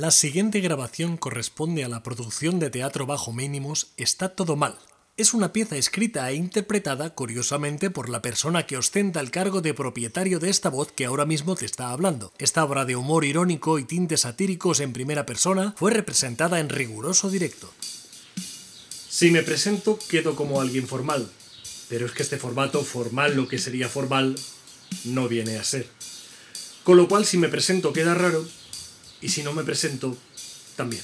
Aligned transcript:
La 0.00 0.10
siguiente 0.10 0.60
grabación 0.60 1.18
corresponde 1.18 1.84
a 1.84 1.88
la 1.90 2.02
producción 2.02 2.58
de 2.58 2.70
teatro 2.70 3.04
bajo 3.04 3.34
mínimos 3.34 3.88
Está 3.98 4.30
todo 4.30 4.56
mal. 4.56 4.78
Es 5.18 5.34
una 5.34 5.52
pieza 5.52 5.76
escrita 5.76 6.30
e 6.30 6.36
interpretada 6.36 7.14
curiosamente 7.14 7.90
por 7.90 8.08
la 8.08 8.22
persona 8.22 8.64
que 8.64 8.78
ostenta 8.78 9.20
el 9.20 9.30
cargo 9.30 9.60
de 9.60 9.74
propietario 9.74 10.38
de 10.38 10.48
esta 10.48 10.70
voz 10.70 10.90
que 10.90 11.04
ahora 11.04 11.26
mismo 11.26 11.54
te 11.54 11.66
está 11.66 11.90
hablando. 11.90 12.32
Esta 12.38 12.64
obra 12.64 12.86
de 12.86 12.96
humor 12.96 13.26
irónico 13.26 13.78
y 13.78 13.84
tintes 13.84 14.22
satíricos 14.22 14.80
en 14.80 14.94
primera 14.94 15.26
persona 15.26 15.74
fue 15.76 15.90
representada 15.90 16.60
en 16.60 16.70
riguroso 16.70 17.28
directo. 17.28 17.70
Si 19.10 19.30
me 19.30 19.42
presento, 19.42 19.98
quedo 20.08 20.34
como 20.34 20.62
alguien 20.62 20.88
formal, 20.88 21.30
pero 21.90 22.06
es 22.06 22.12
que 22.12 22.22
este 22.22 22.38
formato 22.38 22.82
formal, 22.84 23.36
lo 23.36 23.48
que 23.48 23.58
sería 23.58 23.90
formal, 23.90 24.34
no 25.04 25.28
viene 25.28 25.58
a 25.58 25.62
ser. 25.62 25.86
Con 26.84 26.96
lo 26.96 27.06
cual, 27.06 27.26
si 27.26 27.36
me 27.36 27.50
presento, 27.50 27.92
queda 27.92 28.14
raro, 28.14 28.48
y 29.20 29.28
si 29.28 29.42
no 29.42 29.52
me 29.52 29.64
presento, 29.64 30.16
también. 30.76 31.02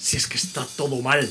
Si 0.00 0.16
es 0.16 0.26
que 0.26 0.36
está 0.36 0.66
todo 0.76 1.00
mal. 1.00 1.30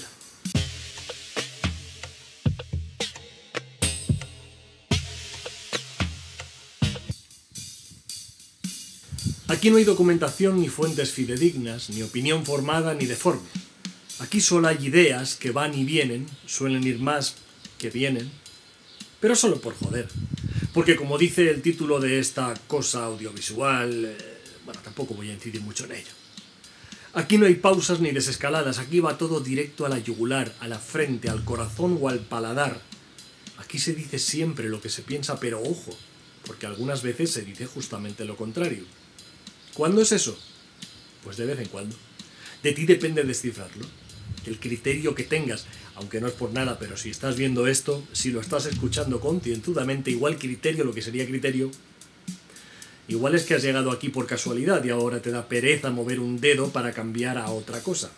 Aquí 9.47 9.69
no 9.69 9.77
hay 9.77 9.83
documentación 9.83 10.59
ni 10.59 10.69
fuentes 10.69 11.11
fidedignas, 11.11 11.89
ni 11.89 12.01
opinión 12.01 12.45
formada 12.45 12.95
ni 12.95 13.05
deforme. 13.05 13.47
Aquí 14.19 14.39
solo 14.39 14.67
hay 14.67 14.77
ideas 14.85 15.35
que 15.35 15.51
van 15.51 15.77
y 15.77 15.83
vienen, 15.83 16.25
suelen 16.45 16.83
ir 16.83 16.99
más 16.99 17.35
que 17.77 17.89
vienen, 17.89 18.31
pero 19.19 19.35
solo 19.35 19.59
por 19.59 19.75
joder. 19.75 20.07
Porque 20.73 20.95
como 20.95 21.17
dice 21.17 21.49
el 21.49 21.61
título 21.61 21.99
de 21.99 22.19
esta 22.19 22.53
cosa 22.67 23.03
audiovisual, 23.03 24.05
eh, 24.05 24.40
bueno, 24.65 24.79
tampoco 24.83 25.13
voy 25.13 25.29
a 25.29 25.33
incidir 25.33 25.61
mucho 25.61 25.85
en 25.85 25.93
ello. 25.93 26.11
Aquí 27.13 27.37
no 27.37 27.45
hay 27.45 27.55
pausas 27.55 27.99
ni 27.99 28.11
desescaladas, 28.11 28.79
aquí 28.79 29.01
va 29.01 29.17
todo 29.17 29.41
directo 29.41 29.85
a 29.85 29.89
la 29.89 29.99
yugular, 29.99 30.55
a 30.61 30.67
la 30.67 30.79
frente, 30.79 31.29
al 31.29 31.43
corazón 31.43 31.97
o 31.99 32.07
al 32.07 32.19
paladar. 32.19 32.81
Aquí 33.57 33.79
se 33.79 33.93
dice 33.93 34.17
siempre 34.17 34.69
lo 34.69 34.81
que 34.81 34.89
se 34.89 35.01
piensa, 35.01 35.39
pero 35.39 35.61
ojo, 35.61 35.95
porque 36.45 36.67
algunas 36.67 37.03
veces 37.03 37.31
se 37.31 37.41
dice 37.41 37.65
justamente 37.65 38.23
lo 38.23 38.37
contrario. 38.37 38.85
¿Cuándo 39.73 40.01
es 40.01 40.13
eso? 40.13 40.37
Pues 41.23 41.37
de 41.37 41.45
vez 41.45 41.59
en 41.59 41.67
cuando. 41.67 41.95
De 42.63 42.71
ti 42.71 42.85
depende 42.85 43.23
descifrarlo. 43.23 43.85
El 44.45 44.59
criterio 44.59 45.13
que 45.13 45.23
tengas, 45.23 45.65
aunque 45.95 46.21
no 46.21 46.27
es 46.27 46.33
por 46.33 46.53
nada, 46.53 46.79
pero 46.79 46.95
si 46.95 47.09
estás 47.09 47.35
viendo 47.35 47.67
esto, 47.67 48.03
si 48.13 48.31
lo 48.31 48.39
estás 48.41 48.65
escuchando 48.65 49.19
concienzudamente, 49.19 50.11
igual 50.11 50.37
criterio, 50.37 50.83
lo 50.83 50.93
que 50.93 51.01
sería 51.01 51.27
criterio, 51.27 51.71
igual 53.11 53.35
es 53.35 53.43
que 53.43 53.55
has 53.55 53.63
llegado 53.63 53.91
aquí 53.91 54.09
por 54.09 54.25
casualidad 54.25 54.83
y 54.83 54.89
ahora 54.89 55.21
te 55.21 55.31
da 55.31 55.47
pereza 55.47 55.89
mover 55.89 56.19
un 56.19 56.39
dedo 56.39 56.69
para 56.69 56.93
cambiar 56.93 57.37
a 57.37 57.49
otra 57.49 57.81
cosa. 57.81 58.11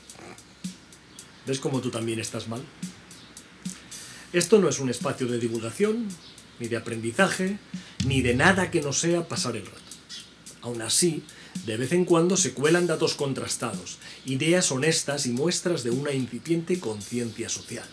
¿Ves 1.46 1.60
cómo 1.60 1.82
tú 1.82 1.90
también 1.90 2.20
estás 2.20 2.48
mal? 2.48 2.62
Esto 4.32 4.60
no 4.60 4.70
es 4.70 4.80
un 4.80 4.90
espacio 4.90 5.28
de 5.28 5.40
divulgación, 5.40 6.08
ni 6.60 6.68
de 6.68 6.78
aprendizaje, 6.78 7.58
ni 8.06 8.22
de 8.22 8.36
nada 8.36 8.72
que 8.72 8.82
no 8.82 8.94
sea 8.94 9.28
pasar 9.28 9.56
el 9.56 9.66
rato. 9.66 9.80
Aún 10.62 10.82
así, 10.82 11.24
de 11.66 11.78
vez 11.78 11.92
en 11.92 12.06
cuando 12.06 12.38
se 12.38 12.54
cuelan 12.54 12.88
datos 12.88 13.16
contrastados, 13.16 13.98
ideas 14.26 14.72
honestas 14.72 15.26
y 15.26 15.32
muestras 15.32 15.84
de 15.84 15.90
una 15.90 16.14
incipiente 16.14 16.80
conciencia 16.80 17.50
social. 17.50 17.88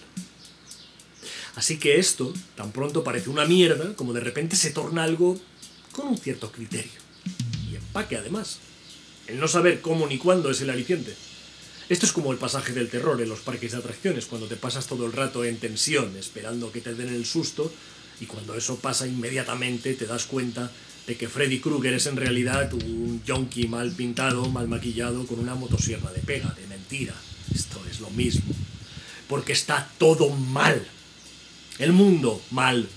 Así 1.57 1.79
que 1.79 1.99
esto 1.99 2.33
tan 2.57 2.73
pronto 2.73 3.05
parece 3.05 3.29
una 3.29 3.45
mierda 3.45 3.95
como 3.97 4.13
de 4.13 4.21
repente 4.21 4.57
se 4.57 4.71
torna 4.71 5.03
algo 5.03 5.39
con 6.01 6.11
un 6.11 6.19
cierto 6.19 6.51
criterio. 6.51 7.01
Y 7.71 7.77
empaque 7.77 8.17
además. 8.17 8.59
El 9.27 9.39
no 9.39 9.49
saber 9.49 9.81
cómo 9.81 10.07
ni 10.07 10.19
cuándo 10.19 10.51
es 10.51 10.61
el 10.61 10.71
aliciente. 10.71 11.15
Esto 11.89 12.07
es 12.07 12.13
como 12.13 12.33
el 12.33 12.39
pasaje 12.39 12.73
del 12.73 12.89
terror 12.89 13.21
en 13.21 13.29
los 13.29 13.41
parques 13.41 13.73
de 13.73 13.79
atracciones, 13.79 14.27
cuando 14.27 14.47
te 14.47 14.57
pasas 14.57 14.87
todo 14.87 15.07
el 15.07 15.13
rato 15.13 15.45
en 15.45 15.59
tensión, 15.59 16.17
esperando 16.17 16.73
que 16.73 16.81
te 16.81 16.95
den 16.95 17.09
el 17.13 17.27
susto, 17.27 17.73
y 18.21 18.27
cuando 18.27 18.55
eso 18.55 18.77
pasa 18.77 19.07
inmediatamente 19.07 19.95
te 19.95 20.07
das 20.07 20.25
cuenta 20.25 20.71
de 21.07 21.17
que 21.17 21.29
Freddy 21.29 21.59
Krueger 21.61 21.95
es 21.95 22.07
en 22.07 22.17
realidad 22.17 22.73
un 22.73 23.23
yonki 23.25 23.67
mal 23.67 23.91
pintado, 23.93 24.49
mal 24.51 24.69
maquillado, 24.69 25.27
con 25.27 25.41
una 25.41 25.55
motosierra 25.55 26.13
de 26.13 26.21
pega, 26.21 26.55
de 26.55 26.67
mentira. 26.67 27.15
Esto 27.55 27.83
es 27.91 28.01
lo 28.01 28.11
mismo. 28.11 28.55
Porque 29.29 29.53
está 29.53 29.91
todo 29.99 30.31
mal. 30.31 30.87
El 31.79 31.93
mundo, 31.93 32.41
mal. 32.51 32.89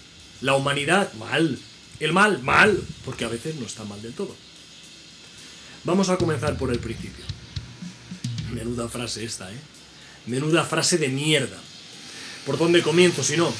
La 0.41 0.55
humanidad, 0.55 1.11
mal. 1.13 1.57
El 1.99 2.13
mal, 2.13 2.41
mal. 2.43 2.81
Porque 3.05 3.25
a 3.25 3.29
veces 3.29 3.55
no 3.55 3.65
está 3.65 3.83
mal 3.83 4.01
del 4.01 4.13
todo. 4.13 4.35
Vamos 5.83 6.09
a 6.09 6.17
comenzar 6.17 6.57
por 6.57 6.71
el 6.71 6.79
principio. 6.79 7.25
Menuda 8.53 8.87
frase 8.87 9.25
esta, 9.25 9.51
¿eh? 9.51 9.57
Menuda 10.25 10.63
frase 10.63 10.97
de 10.97 11.09
mierda. 11.09 11.57
¿Por 12.45 12.57
dónde 12.57 12.81
comienzo 12.81 13.23
si 13.23 13.35
no? 13.35 13.53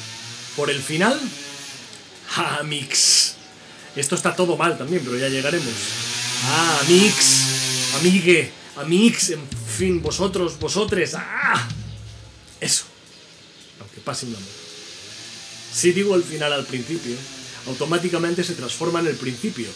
¿Por 0.56 0.70
el 0.70 0.80
final? 0.80 1.18
¡Ja, 2.28 2.62
mix! 2.64 3.34
Esto 3.96 4.16
está 4.16 4.34
todo 4.34 4.56
mal 4.56 4.76
también, 4.76 5.02
pero 5.04 5.16
ya 5.16 5.28
llegaremos. 5.28 5.72
Ah, 6.46 6.80
amix, 6.82 7.94
amigue, 8.00 8.50
amix, 8.76 9.30
en 9.30 9.40
fin, 9.48 10.02
vosotros, 10.02 10.58
vosotres. 10.58 11.14
Ah, 11.14 11.68
eso. 12.60 12.84
Aunque 13.80 14.00
pase 14.00 14.26
un 14.26 14.34
amor. 14.34 14.48
Si 15.72 15.92
digo 15.92 16.16
el 16.16 16.24
final 16.24 16.52
al 16.52 16.66
principio, 16.66 17.14
automáticamente 17.66 18.44
se 18.44 18.54
transforma 18.54 19.00
en 19.00 19.08
el 19.08 19.16
principio. 19.16 19.68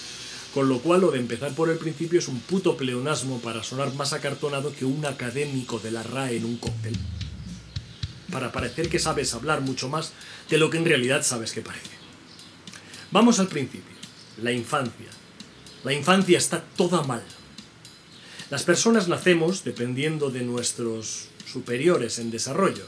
Con 0.55 0.69
lo 0.69 0.81
cual 0.81 1.03
lo 1.03 1.11
de 1.11 1.19
empezar 1.19 1.55
por 1.55 1.69
el 1.71 1.79
principio 1.79 2.19
es 2.19 2.29
un 2.29 2.41
puto 2.41 2.77
pleonasmo 2.77 3.39
para 3.41 3.63
sonar 3.63 3.93
más 3.95 4.13
acartonado 4.13 4.73
que 4.75 4.85
un 4.85 5.05
académico 5.05 5.79
de 5.79 5.91
la 5.91 6.03
RAE 6.03 6.37
en 6.37 6.47
un 6.47 6.57
cóctel. 6.57 6.97
Para 8.33 8.51
parecer 8.51 8.89
que 8.89 8.99
sabes 8.99 9.35
hablar 9.35 9.61
mucho 9.61 9.89
más 9.89 10.13
de 10.49 10.59
lo 10.59 10.71
que 10.71 10.79
en 10.79 10.87
realidad 10.87 11.23
sabes 11.23 11.53
que 11.53 11.61
parece. 11.61 11.91
Vamos 13.11 13.39
al 13.39 13.49
principio 13.49 13.99
la 14.43 14.53
infancia. 14.53 15.07
La 15.85 15.93
infancia 15.93 16.39
está 16.39 16.63
toda 16.77 17.03
mal. 17.03 17.23
Las 18.51 18.63
personas 18.63 19.09
nacemos 19.09 19.65
dependiendo 19.65 20.31
de 20.31 20.43
nuestros 20.43 21.29
superiores 21.51 22.19
en 22.19 22.31
desarrollo, 22.31 22.87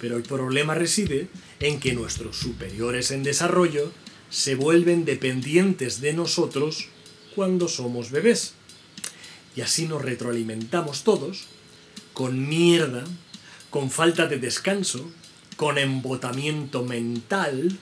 pero 0.00 0.16
el 0.16 0.22
problema 0.22 0.74
reside 0.74 1.28
en 1.60 1.78
que 1.80 1.92
nuestros 1.92 2.36
superiores 2.36 3.10
en 3.10 3.22
desarrollo 3.22 3.92
se 4.30 4.54
vuelven 4.54 5.04
dependientes 5.04 6.00
de 6.00 6.12
nosotros 6.12 6.88
cuando 7.34 7.68
somos 7.68 8.10
bebés. 8.10 8.54
Y 9.56 9.60
así 9.60 9.86
nos 9.86 10.02
retroalimentamos 10.02 11.04
todos 11.04 11.46
con 12.14 12.48
mierda, 12.48 13.04
con 13.70 13.90
falta 13.90 14.26
de 14.26 14.38
descanso, 14.38 15.10
con 15.56 15.78
embotamiento 15.78 16.84
mental, 16.84 17.78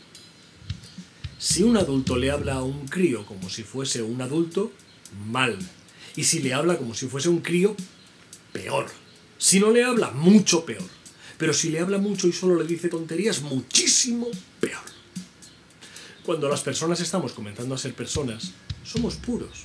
si 1.38 1.62
un 1.62 1.76
adulto 1.76 2.16
le 2.16 2.32
habla 2.32 2.54
a 2.54 2.62
un 2.62 2.88
crío 2.88 3.24
como 3.24 3.48
si 3.48 3.62
fuese 3.62 4.02
un 4.02 4.20
adulto, 4.20 4.72
mal. 5.26 5.56
Y 6.16 6.24
si 6.24 6.40
le 6.40 6.52
habla 6.52 6.76
como 6.76 6.94
si 6.94 7.06
fuese 7.06 7.28
un 7.28 7.40
crío, 7.40 7.76
peor. 8.52 8.86
Si 9.38 9.60
no 9.60 9.70
le 9.70 9.84
habla, 9.84 10.10
mucho 10.10 10.64
peor. 10.64 10.97
Pero 11.38 11.54
si 11.54 11.70
le 11.70 11.80
habla 11.80 11.98
mucho 11.98 12.26
y 12.26 12.32
solo 12.32 12.56
le 12.56 12.66
dice 12.66 12.88
tonterías, 12.88 13.40
muchísimo 13.42 14.28
peor. 14.60 14.82
Cuando 16.24 16.48
las 16.48 16.60
personas 16.60 17.00
estamos 17.00 17.32
comenzando 17.32 17.74
a 17.74 17.78
ser 17.78 17.94
personas, 17.94 18.50
somos 18.84 19.14
puros. 19.14 19.64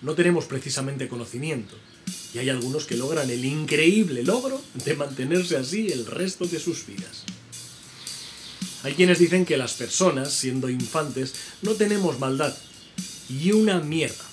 No 0.00 0.14
tenemos 0.14 0.46
precisamente 0.46 1.08
conocimiento. 1.08 1.74
Y 2.32 2.38
hay 2.38 2.48
algunos 2.50 2.86
que 2.86 2.96
logran 2.96 3.28
el 3.30 3.44
increíble 3.44 4.22
logro 4.22 4.62
de 4.84 4.94
mantenerse 4.94 5.56
así 5.56 5.90
el 5.90 6.06
resto 6.06 6.46
de 6.46 6.60
sus 6.60 6.86
vidas. 6.86 7.24
Hay 8.84 8.94
quienes 8.94 9.18
dicen 9.18 9.44
que 9.44 9.56
las 9.56 9.74
personas, 9.74 10.32
siendo 10.32 10.70
infantes, 10.70 11.34
no 11.62 11.74
tenemos 11.74 12.20
maldad. 12.20 12.56
Y 13.28 13.50
una 13.52 13.80
mierda. 13.80 14.24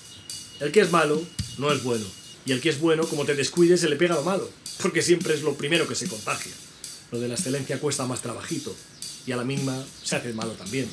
El 0.60 0.72
que 0.72 0.80
es 0.80 0.92
malo 0.92 1.22
no 1.58 1.72
es 1.72 1.82
bueno. 1.82 2.06
Y 2.44 2.52
el 2.52 2.60
que 2.60 2.68
es 2.68 2.78
bueno, 2.78 3.06
como 3.08 3.24
te 3.24 3.34
descuides, 3.34 3.80
se 3.80 3.88
le 3.88 3.96
pega 3.96 4.14
lo 4.14 4.22
malo. 4.22 4.48
Porque 4.80 5.02
siempre 5.02 5.34
es 5.34 5.42
lo 5.42 5.54
primero 5.54 5.88
que 5.88 5.96
se 5.96 6.06
contagia. 6.06 6.52
Lo 7.10 7.20
de 7.20 7.28
la 7.28 7.34
excelencia 7.34 7.80
cuesta 7.80 8.06
más 8.06 8.22
trabajito. 8.22 8.74
Y 9.26 9.32
a 9.32 9.36
la 9.36 9.44
mínima 9.44 9.76
se 10.02 10.16
hace 10.16 10.32
malo 10.32 10.52
también. 10.52 10.88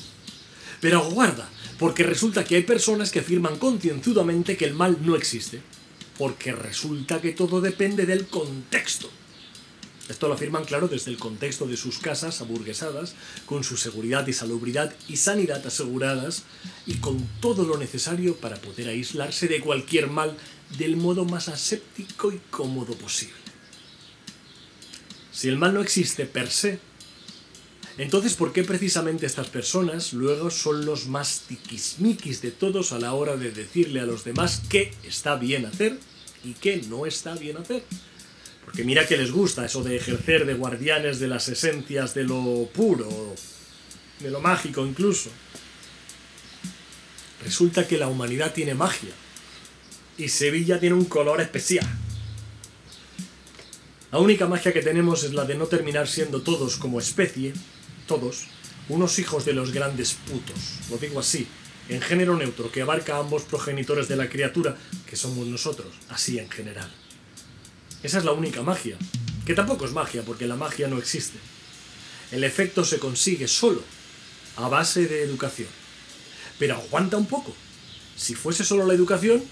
Pero 0.81 1.10
guarda, 1.10 1.50
porque 1.80 2.04
resulta 2.04 2.44
que 2.44 2.56
hay 2.56 2.63
personas 2.63 3.12
que 3.12 3.19
afirman 3.19 3.57
concienzudamente 3.57 4.57
que 4.57 4.65
el 4.65 4.74
mal 4.74 4.98
no 5.01 5.15
existe. 5.15 5.62
Porque 6.18 6.51
resulta 6.51 7.21
que 7.21 7.31
todo 7.31 7.62
depende 7.62 8.06
del 8.06 8.27
contexto. 8.27 9.10
Esto 10.10 10.27
lo 10.27 10.33
afirman, 10.33 10.65
claro, 10.65 10.89
desde 10.89 11.12
el 11.12 11.18
contexto 11.18 11.65
de 11.65 11.77
sus 11.77 12.00
casas 12.00 12.42
aburguesadas, 12.42 13.15
con 13.45 13.63
su 13.63 13.77
seguridad 13.77 14.27
y 14.27 14.33
salubridad 14.33 14.94
y 15.07 15.15
sanidad 15.15 15.65
aseguradas, 15.65 16.44
y 16.86 16.95
con 16.95 17.25
todo 17.39 17.63
lo 17.65 17.77
necesario 17.77 18.36
para 18.36 18.57
poder 18.57 18.89
aislarse 18.89 19.48
de 19.48 19.62
cualquier 19.62 20.07
mal 20.07 20.36
del 20.77 20.98
modo 20.98 21.24
más 21.24 21.48
aséptico 21.48 22.33
y 22.33 22.42
cómodo 22.50 22.95
posible. 22.95 23.33
Si 25.33 25.50
el 25.50 25.57
mal 25.57 25.74
no 25.74 25.81
existe 25.81 26.25
per 26.25 26.50
se, 26.50 26.80
entonces 27.97 28.35
¿por 28.35 28.53
qué 28.53 28.63
precisamente 28.63 29.25
estas 29.25 29.47
personas 29.47 30.13
luego 30.13 30.50
son 30.50 30.85
los 30.85 31.07
más 31.07 31.41
tiquismiquis 31.47 32.41
de 32.41 32.51
todos 32.51 32.91
a 32.91 33.00
la 33.00 33.13
hora 33.13 33.35
de 33.35 33.51
decirle 33.51 34.00
a 34.00 34.06
los 34.06 34.24
demás 34.24 34.62
qué 34.69 34.94
está 35.03 35.35
bien 35.35 35.65
hacer 35.65 36.00
y 36.44 36.53
qué 36.53 36.81
no 36.88 37.06
está 37.06 37.35
bien 37.35 37.57
hacer. 37.57 37.83
Porque 38.65 38.83
mira 38.83 39.06
que 39.07 39.18
les 39.18 39.31
gusta 39.31 39.65
eso 39.65 39.83
de 39.83 39.95
ejercer 39.95 40.45
de 40.45 40.53
guardianes 40.53 41.19
de 41.19 41.27
las 41.27 41.47
esencias 41.50 42.13
de 42.13 42.24
lo 42.24 42.69
puro, 42.74 43.36
de 44.19 44.31
lo 44.31 44.39
mágico 44.39 44.86
incluso. 44.86 45.29
Resulta 47.44 47.88
que 47.88 47.97
la 47.97 48.07
humanidad 48.07 48.53
tiene 48.53 48.74
magia 48.74 49.12
y 50.18 50.29
Sevilla 50.29 50.79
tiene 50.79 50.95
un 50.95 51.06
color 51.06 51.41
especial. 51.41 51.88
La 54.13 54.19
única 54.19 54.45
magia 54.45 54.71
que 54.71 54.83
tenemos 54.83 55.24
es 55.24 55.33
la 55.33 55.44
de 55.44 55.56
no 55.56 55.65
terminar 55.65 56.07
siendo 56.07 56.44
todos 56.44 56.75
como 56.75 57.00
especie, 57.00 57.51
todos, 58.06 58.44
unos 58.88 59.18
hijos 59.18 59.44
de 59.44 59.54
los 59.54 59.71
grandes 59.71 60.13
putos, 60.13 60.56
lo 60.92 61.00
digo 61.00 61.19
así, 61.19 61.48
en 61.89 62.00
género 62.00 62.38
neutro, 62.38 62.71
que 62.71 62.83
abarca 62.83 63.15
a 63.15 63.21
ambos 63.21 63.42
progenitores 63.42 64.07
de 64.07 64.15
la 64.15 64.30
criatura, 64.30 64.77
que 65.10 65.15
somos 65.15 65.48
nosotros, 65.48 65.95
así 66.10 66.38
en 66.38 66.48
general. 66.51 66.94
Esa 68.04 68.19
es 68.19 68.24
la 68.24 68.33
única 68.33 68.62
magia, 68.62 69.00
que 69.48 69.56
tampoco 69.56 69.86
es 69.86 69.94
magia, 69.94 70.21
porque 70.21 70.45
la 70.45 70.57
magia 70.57 70.88
no 70.88 71.00
existe. 71.00 71.39
El 72.31 72.44
efecto 72.44 72.86
se 72.86 73.00
consigue 73.00 73.48
solo, 73.48 73.81
a 74.57 74.68
base 74.68 75.07
de 75.07 75.24
educación. 75.24 75.69
Pero 76.60 76.75
aguanta 76.75 77.18
un 77.18 77.25
poco. 77.25 77.56
Si 78.15 78.36
fuese 78.36 78.63
solo 78.63 78.86
la 78.86 78.94
educación, 78.94 79.44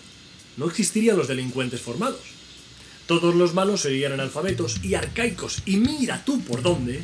no 0.56 0.68
existirían 0.68 1.18
los 1.18 1.28
delincuentes 1.28 1.82
formados. 1.82 2.41
Todos 3.12 3.36
los 3.36 3.54
malos 3.54 3.82
serían 3.82 4.14
analfabetos 4.14 4.78
y 4.84 4.96
arcaicos, 4.96 5.64
y 5.66 5.76
mira 5.76 6.24
tú 6.24 6.40
por 6.46 6.62
dónde. 6.62 7.04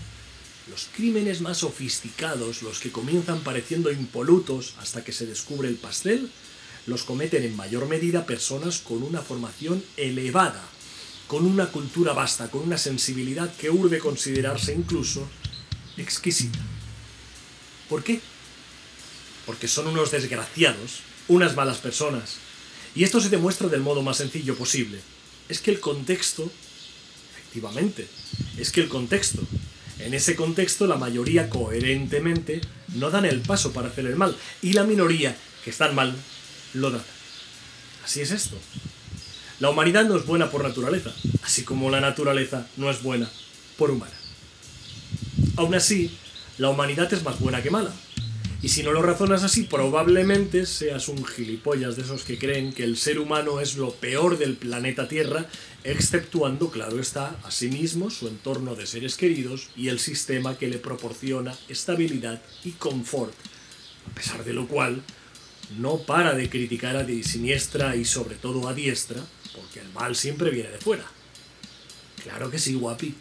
Los 0.71 0.87
crímenes 0.95 1.41
más 1.41 1.57
sofisticados, 1.57 2.61
los 2.61 2.79
que 2.79 2.93
comienzan 2.93 3.41
pareciendo 3.41 3.91
impolutos 3.91 4.75
hasta 4.79 5.03
que 5.03 5.11
se 5.11 5.25
descubre 5.25 5.67
el 5.67 5.75
pastel, 5.75 6.31
los 6.85 7.03
cometen 7.03 7.43
en 7.43 7.57
mayor 7.57 7.89
medida 7.89 8.25
personas 8.25 8.77
con 8.77 9.03
una 9.03 9.21
formación 9.21 9.83
elevada, 9.97 10.63
con 11.27 11.45
una 11.45 11.65
cultura 11.73 12.13
vasta, 12.13 12.49
con 12.49 12.61
una 12.61 12.77
sensibilidad 12.77 13.53
que 13.57 13.69
urge 13.69 13.99
considerarse 13.99 14.73
incluso 14.73 15.27
exquisita. 15.97 16.59
¿Por 17.89 18.01
qué? 18.01 18.21
Porque 19.45 19.67
son 19.67 19.87
unos 19.87 20.11
desgraciados, 20.11 21.01
unas 21.27 21.57
malas 21.57 21.79
personas. 21.79 22.37
Y 22.95 23.03
esto 23.03 23.19
se 23.19 23.27
demuestra 23.27 23.67
del 23.67 23.81
modo 23.81 24.01
más 24.01 24.15
sencillo 24.15 24.55
posible. 24.55 25.01
Es 25.49 25.61
que 25.61 25.71
el 25.71 25.79
contexto, 25.79 26.49
efectivamente, 27.31 28.07
es 28.57 28.71
que 28.71 28.81
el 28.81 28.89
contexto, 28.89 29.41
en 29.99 30.13
ese 30.13 30.35
contexto 30.35 30.87
la 30.87 30.97
mayoría 30.97 31.49
coherentemente 31.49 32.61
no 32.95 33.09
dan 33.09 33.25
el 33.25 33.41
paso 33.41 33.71
para 33.71 33.87
hacer 33.87 34.05
el 34.05 34.15
mal 34.15 34.35
y 34.61 34.73
la 34.73 34.83
minoría, 34.83 35.35
que 35.63 35.69
están 35.69 35.95
mal, 35.95 36.15
lo 36.73 36.91
dan. 36.91 37.03
Así 38.03 38.21
es 38.21 38.31
esto. 38.31 38.57
La 39.59 39.69
humanidad 39.69 40.05
no 40.05 40.15
es 40.17 40.25
buena 40.25 40.51
por 40.51 40.63
naturaleza, 40.63 41.11
así 41.43 41.63
como 41.63 41.89
la 41.89 41.99
naturaleza 41.99 42.67
no 42.77 42.91
es 42.91 43.01
buena 43.01 43.29
por 43.77 43.89
humana. 43.89 44.13
Aún 45.55 45.73
así, 45.73 46.15
la 46.57 46.69
humanidad 46.69 47.11
es 47.11 47.23
más 47.23 47.39
buena 47.39 47.63
que 47.63 47.71
mala. 47.71 47.91
Y 48.59 48.69
si 48.69 48.81
no 48.81 48.91
lo 48.91 49.03
razonas 49.03 49.43
así, 49.43 49.63
probablemente 49.63 50.65
seas 50.65 51.09
un 51.09 51.23
gilipollas 51.23 51.95
de 51.95 52.01
esos 52.01 52.23
que 52.23 52.39
creen 52.39 52.73
que 52.73 52.83
el 52.83 52.97
ser 52.97 53.19
humano 53.19 53.59
es 53.59 53.77
lo 53.77 53.93
peor 53.93 54.39
del 54.39 54.55
planeta 54.55 55.07
Tierra, 55.07 55.45
exceptuando, 55.83 56.71
claro 56.71 56.99
está, 56.99 57.39
a 57.43 57.51
sí 57.51 57.69
mismo, 57.69 58.09
su 58.09 58.27
entorno 58.27 58.73
de 58.73 58.87
seres 58.87 59.15
queridos 59.15 59.69
y 59.75 59.89
el 59.89 59.99
sistema 59.99 60.57
que 60.57 60.69
le 60.69 60.79
proporciona 60.79 61.55
estabilidad 61.69 62.41
y 62.63 62.71
confort. 62.71 63.33
A 64.11 64.15
pesar 64.15 64.43
de 64.43 64.53
lo 64.53 64.67
cual, 64.67 65.03
no 65.77 65.99
para 65.99 66.33
de 66.33 66.49
criticar 66.49 66.95
a 66.97 67.05
siniestra 67.05 67.95
y 67.95 68.05
sobre 68.05 68.35
todo 68.35 68.67
a 68.67 68.73
diestra, 68.73 69.21
porque 69.55 69.81
el 69.81 69.89
mal 69.93 70.15
siempre 70.15 70.49
viene 70.49 70.69
de 70.69 70.79
fuera. 70.79 71.05
Claro 72.23 72.49
que 72.49 72.57
sí, 72.57 72.73
guapi. 72.73 73.13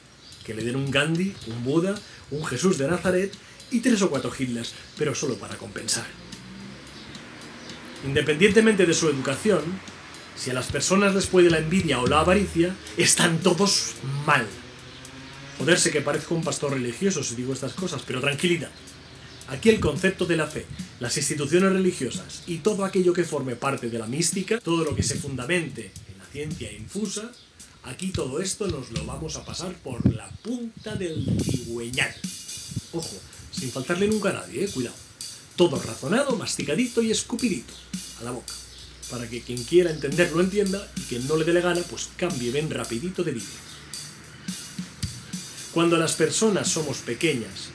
Que 0.44 0.54
le 0.54 0.64
den 0.64 0.76
un 0.76 0.90
Gandhi, 0.90 1.34
un 1.48 1.64
Buda, 1.64 1.94
un 2.30 2.44
Jesús 2.46 2.78
de 2.78 2.88
Nazaret 2.88 3.32
y 3.70 3.80
tres 3.80 4.02
o 4.02 4.10
cuatro 4.10 4.32
Hitlers, 4.36 4.74
pero 4.96 5.14
solo 5.14 5.36
para 5.36 5.56
compensar. 5.56 6.06
Independientemente 8.04 8.86
de 8.86 8.94
su 8.94 9.08
educación, 9.08 9.62
si 10.36 10.50
a 10.50 10.54
las 10.54 10.66
personas 10.66 11.14
les 11.14 11.26
puede 11.26 11.50
la 11.50 11.58
envidia 11.58 12.00
o 12.00 12.06
la 12.06 12.20
avaricia, 12.20 12.74
están 12.96 13.38
todos 13.38 13.94
mal. 14.26 14.46
Joderse 15.58 15.90
que 15.90 16.02
parezco 16.02 16.34
un 16.34 16.44
pastor 16.44 16.72
religioso 16.72 17.24
si 17.24 17.34
digo 17.34 17.52
estas 17.52 17.72
cosas, 17.72 18.02
pero 18.06 18.20
tranquilidad. 18.20 18.70
Aquí 19.48 19.70
el 19.70 19.80
concepto 19.80 20.26
de 20.26 20.36
la 20.36 20.46
fe, 20.46 20.66
las 21.00 21.16
instituciones 21.16 21.72
religiosas 21.72 22.42
y 22.46 22.58
todo 22.58 22.84
aquello 22.84 23.12
que 23.12 23.24
forme 23.24 23.56
parte 23.56 23.88
de 23.88 23.98
la 23.98 24.06
mística, 24.06 24.58
todo 24.58 24.84
lo 24.84 24.94
que 24.94 25.02
se 25.02 25.16
fundamente 25.16 25.92
en 26.08 26.18
la 26.18 26.26
ciencia 26.26 26.72
infusa, 26.72 27.30
aquí 27.84 28.10
todo 28.10 28.40
esto 28.40 28.66
nos 28.66 28.90
lo 28.90 29.04
vamos 29.04 29.36
a 29.36 29.44
pasar 29.44 29.72
por 29.74 30.12
la 30.12 30.28
punta 30.42 30.96
del 30.96 31.24
cigüeñal. 31.42 32.14
Ojo, 32.92 33.16
sin 33.58 33.70
faltarle 33.72 34.08
nunca 34.08 34.30
a 34.30 34.34
nadie, 34.34 34.64
eh, 34.64 34.68
cuidado. 34.68 34.96
Todo 35.56 35.80
razonado, 35.80 36.36
masticadito 36.36 37.02
y 37.02 37.10
escupidito, 37.10 37.72
a 38.20 38.24
la 38.24 38.30
boca. 38.30 38.52
Para 39.10 39.28
que 39.28 39.40
quien 39.40 39.62
quiera 39.64 39.90
entenderlo 39.90 40.40
entienda 40.40 40.86
y 40.96 41.00
quien 41.02 41.26
no 41.26 41.36
le 41.36 41.44
dé 41.44 41.52
la 41.52 41.60
gana, 41.60 41.80
pues 41.88 42.08
cambie 42.16 42.50
ven 42.50 42.70
rapidito 42.70 43.22
de 43.24 43.32
vídeo. 43.32 43.66
Cuando 45.72 45.96
las 45.96 46.14
personas 46.14 46.68
somos 46.68 46.98
pequeñas 46.98 47.68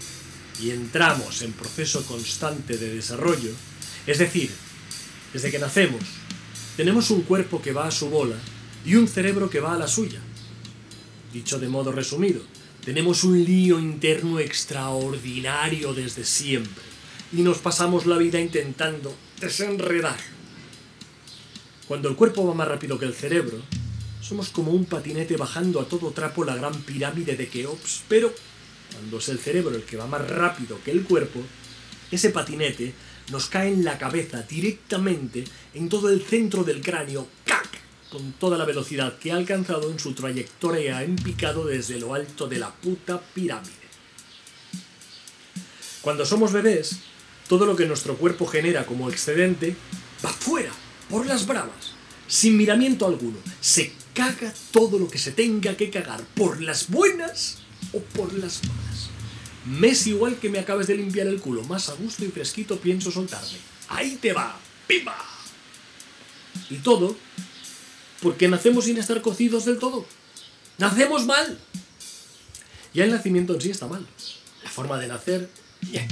y 0.61 0.71
entramos 0.71 1.41
en 1.41 1.53
proceso 1.53 2.05
constante 2.05 2.77
de 2.77 2.95
desarrollo, 2.95 3.51
es 4.05 4.17
decir, 4.17 4.51
desde 5.33 5.51
que 5.51 5.59
nacemos, 5.59 6.03
tenemos 6.75 7.09
un 7.11 7.21
cuerpo 7.21 7.61
que 7.61 7.73
va 7.73 7.87
a 7.87 7.91
su 7.91 8.09
bola 8.09 8.35
y 8.85 8.95
un 8.95 9.07
cerebro 9.07 9.49
que 9.49 9.59
va 9.59 9.73
a 9.73 9.77
la 9.77 9.87
suya. 9.87 10.19
Dicho 11.31 11.59
de 11.59 11.69
modo 11.69 11.91
resumido, 11.91 12.41
tenemos 12.83 13.23
un 13.23 13.43
lío 13.43 13.79
interno 13.79 14.39
extraordinario 14.39 15.93
desde 15.93 16.23
siempre 16.23 16.83
y 17.31 17.41
nos 17.41 17.59
pasamos 17.59 18.05
la 18.05 18.17
vida 18.17 18.39
intentando 18.39 19.15
desenredar. 19.39 20.17
Cuando 21.87 22.09
el 22.09 22.15
cuerpo 22.15 22.45
va 22.47 22.53
más 22.53 22.67
rápido 22.67 22.97
que 22.97 23.05
el 23.05 23.13
cerebro, 23.13 23.61
somos 24.21 24.49
como 24.49 24.71
un 24.71 24.85
patinete 24.85 25.37
bajando 25.37 25.79
a 25.79 25.85
todo 25.87 26.11
trapo 26.11 26.43
la 26.43 26.55
gran 26.55 26.73
pirámide 26.83 27.35
de 27.35 27.47
Keops, 27.47 28.03
pero 28.07 28.33
cuando 28.93 29.19
es 29.19 29.29
el 29.29 29.39
cerebro 29.39 29.75
el 29.75 29.83
que 29.83 29.97
va 29.97 30.07
más 30.07 30.27
rápido 30.29 30.79
que 30.83 30.91
el 30.91 31.03
cuerpo, 31.03 31.39
ese 32.11 32.29
patinete 32.29 32.93
nos 33.31 33.47
cae 33.47 33.71
en 33.71 33.83
la 33.83 33.97
cabeza 33.97 34.41
directamente 34.43 35.43
en 35.73 35.87
todo 35.87 36.09
el 36.09 36.21
centro 36.21 36.63
del 36.63 36.81
cráneo, 36.81 37.27
¡cac! 37.45 37.67
Con 38.11 38.33
toda 38.33 38.57
la 38.57 38.65
velocidad 38.65 39.17
que 39.17 39.31
ha 39.31 39.35
alcanzado 39.35 39.89
en 39.89 39.97
su 39.97 40.13
trayectoria 40.13 41.01
en 41.01 41.15
picado 41.15 41.65
desde 41.65 41.97
lo 41.97 42.13
alto 42.13 42.47
de 42.47 42.59
la 42.59 42.69
puta 42.69 43.21
pirámide. 43.33 43.71
Cuando 46.01 46.25
somos 46.25 46.51
bebés, 46.51 46.97
todo 47.47 47.65
lo 47.65 47.75
que 47.75 47.85
nuestro 47.85 48.17
cuerpo 48.17 48.45
genera 48.47 48.85
como 48.85 49.09
excedente 49.09 49.75
va 50.23 50.29
fuera, 50.29 50.71
por 51.09 51.25
las 51.25 51.47
bravas, 51.47 51.93
sin 52.27 52.57
miramiento 52.57 53.07
alguno. 53.07 53.37
Se 53.61 53.93
caga 54.13 54.53
todo 54.71 54.99
lo 54.99 55.09
que 55.09 55.17
se 55.17 55.31
tenga 55.31 55.77
que 55.77 55.89
cagar, 55.89 56.21
por 56.35 56.61
las 56.61 56.89
buenas 56.89 57.59
o 57.93 57.99
por 57.99 58.33
las 58.33 58.61
malas. 58.65 59.09
Me 59.65 59.89
es 59.89 60.07
igual 60.07 60.35
que 60.35 60.49
me 60.49 60.59
acabes 60.59 60.87
de 60.87 60.95
limpiar 60.95 61.27
el 61.27 61.39
culo, 61.39 61.63
más 61.63 61.87
a 61.87 61.93
gusto 61.93 62.25
y 62.25 62.29
fresquito 62.29 62.77
pienso 62.79 63.11
soltarme. 63.11 63.57
Ahí 63.87 64.17
te 64.19 64.33
va, 64.33 64.59
¡pimba! 64.87 65.17
Y 66.69 66.77
todo 66.77 67.15
porque 68.21 68.47
nacemos 68.47 68.85
sin 68.85 68.97
estar 68.97 69.21
cocidos 69.21 69.65
del 69.65 69.79
todo. 69.79 70.05
Nacemos 70.77 71.25
mal. 71.25 71.57
Ya 72.93 73.03
el 73.03 73.11
nacimiento 73.11 73.53
en 73.53 73.61
sí 73.61 73.71
está 73.71 73.87
mal. 73.87 74.05
La 74.63 74.69
forma 74.69 74.99
de 74.99 75.07
nacer, 75.07 75.49
bien. 75.81 76.07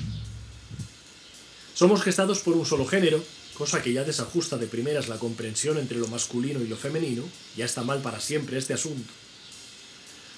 Somos 1.73 2.01
gestados 2.01 2.39
por 2.39 2.55
un 2.55 2.65
solo 2.65 2.85
género, 2.85 3.23
cosa 3.53 3.81
que 3.81 3.93
ya 3.93 4.03
desajusta 4.03 4.57
de 4.57 4.67
primeras 4.67 5.07
la 5.07 5.17
comprensión 5.17 5.77
entre 5.77 5.97
lo 5.97 6.07
masculino 6.07 6.61
y 6.61 6.67
lo 6.67 6.75
femenino, 6.75 7.23
ya 7.55 7.65
está 7.65 7.83
mal 7.83 8.01
para 8.01 8.19
siempre 8.19 8.57
este 8.57 8.73
asunto. 8.73 9.11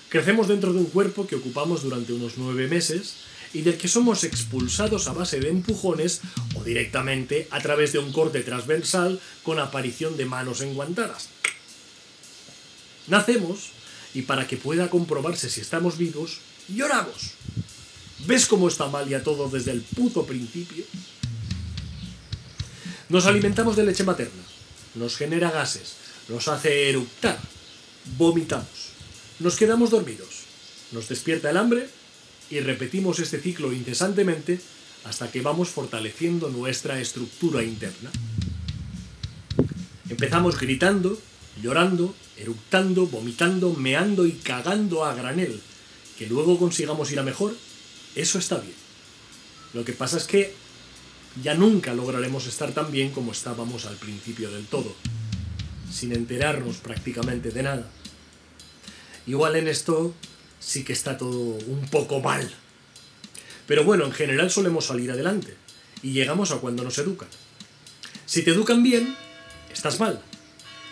Crecemos 0.09 0.47
dentro 0.47 0.73
de 0.73 0.79
un 0.79 0.85
cuerpo 0.85 1.25
que 1.25 1.37
ocupamos 1.37 1.83
durante 1.83 2.11
unos 2.11 2.33
nueve 2.37 2.67
meses 2.67 3.15
y 3.53 3.61
del 3.61 3.77
que 3.77 3.87
somos 3.87 4.23
expulsados 4.23 5.07
a 5.07 5.13
base 5.13 5.39
de 5.39 5.49
empujones 5.49 6.21
o 6.55 6.63
directamente 6.63 7.47
a 7.51 7.61
través 7.61 7.93
de 7.93 7.99
un 7.99 8.11
corte 8.11 8.41
transversal 8.41 9.19
con 9.43 9.59
aparición 9.59 10.17
de 10.17 10.25
manos 10.25 10.61
enguantadas. 10.61 11.29
Nacemos 13.07 13.71
y 14.13 14.23
para 14.23 14.47
que 14.47 14.57
pueda 14.57 14.89
comprobarse 14.89 15.49
si 15.49 15.61
estamos 15.61 15.97
vivos, 15.97 16.39
lloramos. 16.67 17.31
¿Ves 18.27 18.45
cómo 18.45 18.67
está 18.67 18.87
mal 18.87 19.07
ya 19.07 19.23
todo 19.23 19.49
desde 19.49 19.71
el 19.71 19.81
puto 19.81 20.25
principio? 20.25 20.83
Nos 23.09 23.25
alimentamos 23.25 23.75
de 23.75 23.83
leche 23.83 24.03
materna, 24.03 24.43
nos 24.95 25.17
genera 25.17 25.51
gases, 25.51 25.95
nos 26.29 26.47
hace 26.47 26.89
eructar, 26.89 27.37
vomitamos, 28.17 28.91
nos 29.39 29.55
quedamos 29.55 29.89
dormidos, 29.89 30.43
nos 30.91 31.09
despierta 31.09 31.49
el 31.49 31.57
hambre 31.57 31.89
y 32.49 32.59
repetimos 32.59 33.19
este 33.19 33.41
ciclo 33.41 33.73
incesantemente 33.73 34.61
hasta 35.03 35.31
que 35.31 35.41
vamos 35.41 35.69
fortaleciendo 35.69 36.49
nuestra 36.49 36.99
estructura 36.99 37.63
interna. 37.63 38.11
Empezamos 40.09 40.59
gritando 40.59 41.19
llorando, 41.61 42.15
eructando, 42.37 43.07
vomitando, 43.07 43.73
meando 43.73 44.25
y 44.25 44.33
cagando 44.33 45.05
a 45.05 45.13
granel. 45.13 45.61
Que 46.17 46.27
luego 46.27 46.57
consigamos 46.57 47.11
ir 47.11 47.19
a 47.19 47.23
mejor, 47.23 47.55
eso 48.15 48.39
está 48.39 48.57
bien. 48.57 48.75
Lo 49.73 49.85
que 49.85 49.93
pasa 49.93 50.17
es 50.17 50.25
que 50.25 50.53
ya 51.41 51.53
nunca 51.53 51.93
lograremos 51.93 52.45
estar 52.47 52.71
tan 52.73 52.91
bien 52.91 53.11
como 53.11 53.31
estábamos 53.31 53.85
al 53.85 53.95
principio 53.95 54.51
del 54.51 54.65
todo, 54.65 54.93
sin 55.91 56.11
enterarnos 56.13 56.77
prácticamente 56.77 57.51
de 57.51 57.63
nada. 57.63 57.89
Igual 59.27 59.55
en 59.55 59.67
esto 59.67 60.13
sí 60.59 60.83
que 60.83 60.93
está 60.93 61.17
todo 61.17 61.57
un 61.67 61.87
poco 61.89 62.19
mal. 62.19 62.49
Pero 63.67 63.85
bueno, 63.85 64.05
en 64.05 64.11
general 64.11 64.51
solemos 64.51 64.87
salir 64.87 65.11
adelante 65.11 65.55
y 66.03 66.11
llegamos 66.11 66.51
a 66.51 66.57
cuando 66.57 66.83
nos 66.83 66.97
educan. 66.97 67.29
Si 68.25 68.43
te 68.43 68.51
educan 68.51 68.83
bien, 68.83 69.15
estás 69.71 69.99
mal, 69.99 70.21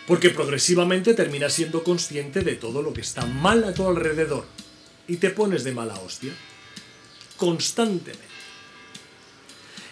porque 0.10 0.32
progresivamente 0.32 1.14
terminas 1.14 1.54
siendo 1.54 1.84
consciente 1.84 2.42
de 2.42 2.56
todo 2.56 2.82
lo 2.82 2.94
que 2.94 3.02
está 3.02 3.28
mal 3.28 3.64
a 3.64 3.76
tu 3.76 3.88
alrededor 3.88 4.44
y 5.08 5.18
te 5.18 5.30
pones 5.30 5.64
de 5.64 5.72
mala 5.72 6.00
hostia, 6.00 6.34
constantemente. 7.38 8.26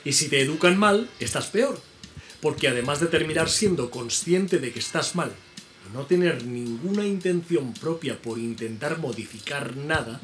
Y 0.03 0.13
si 0.13 0.27
te 0.27 0.41
educan 0.41 0.75
mal, 0.75 1.07
estás 1.19 1.45
peor, 1.45 1.79
porque 2.41 2.67
además 2.67 2.99
de 2.99 3.05
terminar 3.05 3.47
siendo 3.47 3.91
consciente 3.91 4.57
de 4.57 4.71
que 4.71 4.79
estás 4.79 5.13
mal 5.13 5.31
no 5.93 6.07
tener 6.07 6.43
ninguna 6.45 7.05
intención 7.05 7.71
propia 7.75 8.19
por 8.19 8.39
intentar 8.39 8.97
modificar 8.97 9.77
nada, 9.77 10.19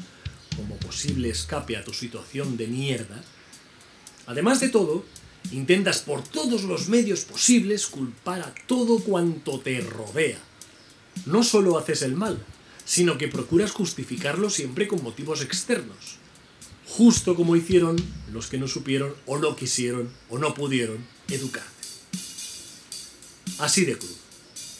como 0.56 0.76
posible 0.76 1.28
escape 1.28 1.76
a 1.76 1.84
tu 1.84 1.92
situación 1.92 2.56
de 2.56 2.66
mierda, 2.66 3.22
además 4.26 4.58
de 4.58 4.70
todo, 4.70 5.04
intentas 5.52 6.00
por 6.00 6.22
todos 6.22 6.64
los 6.64 6.88
medios 6.88 7.20
posibles 7.24 7.86
culpar 7.86 8.40
a 8.40 8.54
todo 8.66 8.98
cuanto 9.00 9.60
te 9.60 9.80
rodea. 9.80 10.38
No 11.26 11.42
solo 11.42 11.78
haces 11.78 12.02
el 12.02 12.14
mal, 12.14 12.44
sino 12.84 13.18
que 13.18 13.28
procuras 13.28 13.72
justificarlo 13.72 14.50
siempre 14.50 14.88
con 14.88 15.02
motivos 15.02 15.42
externos 15.42 16.18
justo 16.88 17.34
como 17.34 17.56
hicieron 17.56 17.96
los 18.32 18.46
que 18.46 18.58
no 18.58 18.68
supieron 18.68 19.14
o 19.26 19.38
no 19.38 19.56
quisieron 19.56 20.10
o 20.28 20.38
no 20.38 20.54
pudieron 20.54 20.98
educarte. 21.28 21.70
Así 23.58 23.84
de 23.84 23.96
crudo, 23.96 24.14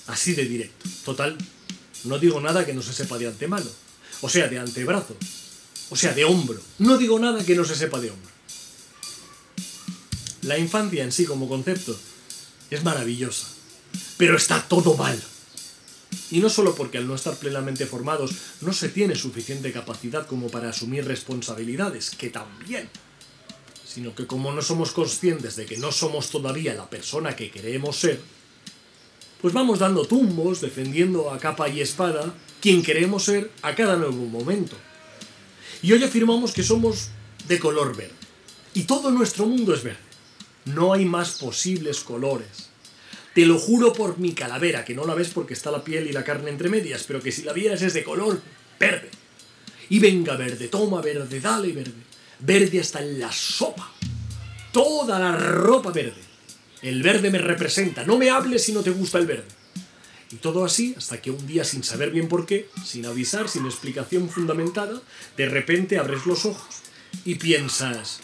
así 0.06 0.34
de 0.34 0.44
directo. 0.44 0.88
Total, 1.04 1.36
no 2.04 2.18
digo 2.18 2.40
nada 2.40 2.66
que 2.66 2.74
no 2.74 2.82
se 2.82 2.92
sepa 2.92 3.18
de 3.18 3.26
antemano, 3.26 3.70
o 4.20 4.28
sea, 4.28 4.48
de 4.48 4.58
antebrazo, 4.58 5.16
o 5.90 5.96
sea, 5.96 6.12
de 6.12 6.24
hombro. 6.24 6.60
No 6.78 6.98
digo 6.98 7.18
nada 7.18 7.44
que 7.44 7.54
no 7.54 7.64
se 7.64 7.74
sepa 7.74 8.00
de 8.00 8.10
hombro. 8.10 8.33
La 10.44 10.58
infancia 10.58 11.02
en 11.02 11.10
sí 11.10 11.24
como 11.24 11.48
concepto 11.48 11.96
es 12.70 12.84
maravillosa, 12.84 13.46
pero 14.18 14.36
está 14.36 14.62
todo 14.68 14.94
mal. 14.94 15.18
Y 16.30 16.40
no 16.40 16.50
solo 16.50 16.74
porque 16.74 16.98
al 16.98 17.06
no 17.06 17.14
estar 17.14 17.34
plenamente 17.36 17.86
formados 17.86 18.32
no 18.60 18.74
se 18.74 18.90
tiene 18.90 19.14
suficiente 19.14 19.72
capacidad 19.72 20.26
como 20.26 20.48
para 20.48 20.68
asumir 20.68 21.06
responsabilidades, 21.06 22.10
que 22.10 22.28
también, 22.28 22.90
sino 23.86 24.14
que 24.14 24.26
como 24.26 24.52
no 24.52 24.60
somos 24.60 24.92
conscientes 24.92 25.56
de 25.56 25.64
que 25.64 25.78
no 25.78 25.90
somos 25.92 26.28
todavía 26.28 26.74
la 26.74 26.90
persona 26.90 27.34
que 27.34 27.50
queremos 27.50 27.96
ser, 27.96 28.20
pues 29.40 29.54
vamos 29.54 29.78
dando 29.78 30.06
tumbos, 30.06 30.60
defendiendo 30.60 31.30
a 31.30 31.38
capa 31.38 31.70
y 31.70 31.80
espada 31.80 32.34
quien 32.60 32.82
queremos 32.82 33.24
ser 33.24 33.50
a 33.62 33.74
cada 33.74 33.96
nuevo 33.96 34.26
momento. 34.26 34.76
Y 35.82 35.92
hoy 35.92 36.04
afirmamos 36.04 36.52
que 36.52 36.62
somos 36.62 37.08
de 37.48 37.58
color 37.58 37.96
verde. 37.96 38.12
Y 38.74 38.82
todo 38.82 39.10
nuestro 39.10 39.46
mundo 39.46 39.74
es 39.74 39.82
verde. 39.82 40.13
No 40.66 40.92
hay 40.92 41.04
más 41.04 41.38
posibles 41.38 42.00
colores. 42.00 42.70
Te 43.34 43.44
lo 43.44 43.58
juro 43.58 43.92
por 43.92 44.18
mi 44.18 44.32
calavera, 44.32 44.84
que 44.84 44.94
no 44.94 45.04
la 45.04 45.14
ves 45.14 45.30
porque 45.30 45.54
está 45.54 45.70
la 45.70 45.82
piel 45.82 46.06
y 46.06 46.12
la 46.12 46.24
carne 46.24 46.50
entre 46.50 46.68
medias, 46.68 47.04
pero 47.06 47.20
que 47.20 47.32
si 47.32 47.42
la 47.42 47.52
vieras 47.52 47.82
es 47.82 47.94
de 47.94 48.04
color 48.04 48.40
verde. 48.78 49.10
Y 49.90 49.98
venga 49.98 50.36
verde, 50.36 50.68
toma 50.68 51.00
verde, 51.00 51.40
dale 51.40 51.72
verde. 51.72 51.92
Verde 52.38 52.80
hasta 52.80 53.00
en 53.00 53.18
la 53.18 53.32
sopa. 53.32 53.92
Toda 54.72 55.18
la 55.18 55.36
ropa 55.36 55.90
verde. 55.90 56.22
El 56.82 57.02
verde 57.02 57.30
me 57.30 57.38
representa. 57.38 58.04
No 58.04 58.16
me 58.18 58.30
hables 58.30 58.64
si 58.64 58.72
no 58.72 58.82
te 58.82 58.90
gusta 58.90 59.18
el 59.18 59.26
verde. 59.26 59.48
Y 60.30 60.36
todo 60.36 60.64
así 60.64 60.94
hasta 60.96 61.20
que 61.20 61.30
un 61.30 61.46
día, 61.46 61.64
sin 61.64 61.84
saber 61.84 62.10
bien 62.10 62.28
por 62.28 62.44
qué, 62.44 62.68
sin 62.84 63.06
avisar, 63.06 63.48
sin 63.48 63.66
explicación 63.66 64.28
fundamentada, 64.28 65.00
de 65.36 65.48
repente 65.48 65.98
abres 65.98 66.26
los 66.26 66.44
ojos 66.44 66.76
y 67.24 67.36
piensas, 67.36 68.20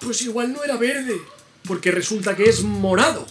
pues 0.00 0.20
igual 0.22 0.52
no 0.52 0.62
era 0.62 0.76
verde, 0.76 1.16
porque 1.64 1.90
resulta 1.90 2.36
que 2.36 2.44
es 2.44 2.62
morado 2.62 3.26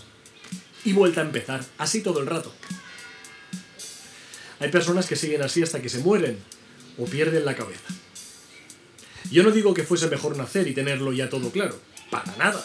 y 0.83 0.93
vuelta 0.93 1.21
a 1.21 1.25
empezar, 1.25 1.63
así 1.77 2.01
todo 2.01 2.19
el 2.19 2.27
rato. 2.27 2.53
Hay 4.59 4.69
personas 4.69 5.07
que 5.07 5.15
siguen 5.15 5.41
así 5.41 5.63
hasta 5.63 5.81
que 5.81 5.89
se 5.89 5.99
mueren 5.99 6.37
o 6.97 7.05
pierden 7.05 7.45
la 7.45 7.55
cabeza. 7.55 7.87
Yo 9.31 9.43
no 9.43 9.51
digo 9.51 9.73
que 9.73 9.83
fuese 9.83 10.07
mejor 10.07 10.37
nacer 10.37 10.67
y 10.67 10.73
tenerlo 10.73 11.13
ya 11.13 11.29
todo 11.29 11.51
claro, 11.51 11.79
para 12.09 12.35
nada. 12.37 12.63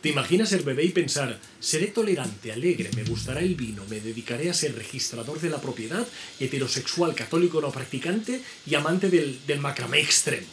¿Te 0.00 0.10
imaginas 0.10 0.48
ser 0.48 0.62
bebé 0.62 0.84
y 0.84 0.90
pensar, 0.90 1.40
seré 1.58 1.88
tolerante, 1.88 2.52
alegre, 2.52 2.90
me 2.94 3.02
gustará 3.04 3.40
el 3.40 3.54
vino, 3.54 3.84
me 3.88 4.00
dedicaré 4.00 4.50
a 4.50 4.54
ser 4.54 4.76
registrador 4.76 5.40
de 5.40 5.50
la 5.50 5.60
propiedad, 5.60 6.06
heterosexual, 6.38 7.14
católico 7.14 7.60
no 7.60 7.72
practicante 7.72 8.40
y 8.66 8.74
amante 8.74 9.10
del, 9.10 9.44
del 9.46 9.60
macramé 9.60 10.00
extremo? 10.00 10.46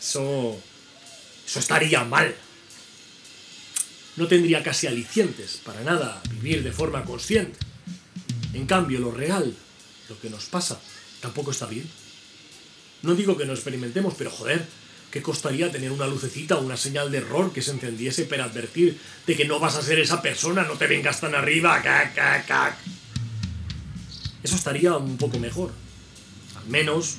Eso... 0.00 0.60
Eso 1.44 1.58
estaría 1.58 2.04
mal 2.04 2.34
no 4.16 4.26
tendría 4.28 4.62
casi 4.62 4.86
alicientes 4.86 5.60
para 5.64 5.82
nada 5.82 6.20
vivir 6.30 6.62
de 6.62 6.72
forma 6.72 7.04
consciente. 7.04 7.58
En 8.52 8.66
cambio, 8.66 9.00
lo 9.00 9.10
real, 9.10 9.54
lo 10.08 10.20
que 10.20 10.28
nos 10.28 10.46
pasa, 10.46 10.80
tampoco 11.20 11.50
está 11.50 11.66
bien. 11.66 11.88
No 13.02 13.14
digo 13.14 13.36
que 13.36 13.46
no 13.46 13.52
experimentemos, 13.52 14.14
pero 14.16 14.30
joder, 14.30 14.66
¿qué 15.10 15.22
costaría 15.22 15.72
tener 15.72 15.90
una 15.90 16.06
lucecita 16.06 16.56
o 16.56 16.62
una 16.62 16.76
señal 16.76 17.10
de 17.10 17.18
error 17.18 17.52
que 17.52 17.62
se 17.62 17.70
encendiese 17.70 18.24
para 18.24 18.44
advertir 18.44 18.98
de 19.26 19.36
que 19.36 19.46
no 19.46 19.58
vas 19.58 19.76
a 19.76 19.82
ser 19.82 19.98
esa 19.98 20.22
persona, 20.22 20.62
no 20.64 20.74
te 20.74 20.86
vengas 20.86 21.20
tan 21.20 21.34
arriba, 21.34 21.80
cac, 21.82 22.14
cac, 22.14 22.46
cac? 22.46 22.76
Eso 24.42 24.56
estaría 24.56 24.94
un 24.96 25.16
poco 25.16 25.38
mejor. 25.38 25.72
Al 26.56 26.66
menos 26.66 27.16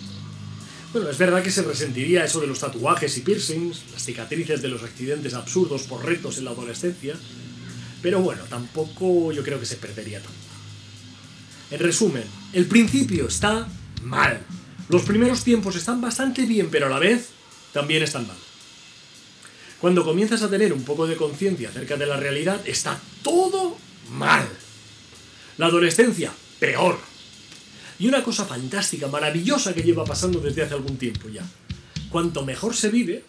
bueno, 0.93 1.09
es 1.09 1.17
verdad 1.17 1.41
que 1.41 1.50
se 1.50 1.63
resentiría 1.63 2.23
eso 2.23 2.39
de 2.39 2.45
los 2.45 2.59
tatuajes 2.59 3.17
y 3.17 3.21
piercings, 3.21 3.81
las 3.91 4.05
cicatrices 4.05 4.62
de 4.62 4.67
los 4.67 4.83
accidentes 4.83 5.33
absurdos 5.33 5.83
por 5.83 6.05
retos 6.05 6.38
en 6.38 6.45
la 6.45 6.51
adolescencia, 6.51 7.15
pero 8.03 8.21
bueno, 8.21 8.43
tampoco 8.47 9.31
yo 9.31 9.43
creo 9.43 9.59
que 9.59 9.65
se 9.65 9.77
perdería 9.77 10.19
tanto. 10.19 10.38
En 11.71 11.79
resumen, 11.79 12.23
el 12.53 12.67
principio 12.67 13.27
está 13.27 13.67
mal. 14.03 14.39
Los 14.89 15.01
primeros 15.01 15.43
tiempos 15.43 15.75
están 15.75 16.00
bastante 16.00 16.45
bien, 16.45 16.69
pero 16.69 16.85
a 16.85 16.89
la 16.89 17.00
vez 17.00 17.29
también 17.71 18.03
están 18.03 18.27
mal. 18.27 18.38
Cuando 19.81 20.05
comienzas 20.05 20.43
a 20.43 20.50
tener 20.50 20.71
un 20.73 20.83
poco 20.83 21.07
de 21.07 21.17
conciencia 21.17 21.69
acerca 21.69 21.97
de 21.97 22.05
la 22.05 22.17
realidad, 22.17 22.62
está 22.65 23.00
todo 23.23 23.77
mal. 24.12 24.47
La 25.57 25.65
adolescencia, 25.65 26.31
peor. 26.59 27.00
Y 28.00 28.07
una 28.07 28.23
cosa 28.23 28.45
fantástica, 28.45 29.07
maravillosa 29.07 29.73
que 29.73 29.83
lleva 29.83 30.03
pasando 30.03 30.39
desde 30.39 30.63
hace 30.63 30.73
algún 30.73 30.97
tiempo 30.97 31.29
ya. 31.29 31.43
Cuanto 32.09 32.45
mejor 32.45 32.75
se 32.75 32.89
vive, 32.89 33.23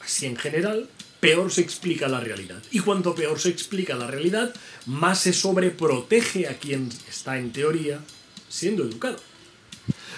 así 0.00 0.26
en 0.26 0.36
general, 0.36 0.88
peor 1.20 1.50
se 1.50 1.60
explica 1.60 2.08
la 2.08 2.20
realidad. 2.20 2.62
Y 2.70 2.80
cuanto 2.80 3.14
peor 3.14 3.38
se 3.38 3.48
explica 3.48 3.94
la 3.94 4.06
realidad, 4.06 4.54
más 4.86 5.20
se 5.20 5.32
sobreprotege 5.32 6.48
a 6.48 6.58
quien 6.58 6.88
está 7.08 7.38
en 7.38 7.52
teoría 7.52 8.00
siendo 8.48 8.84
educado. 8.84 9.18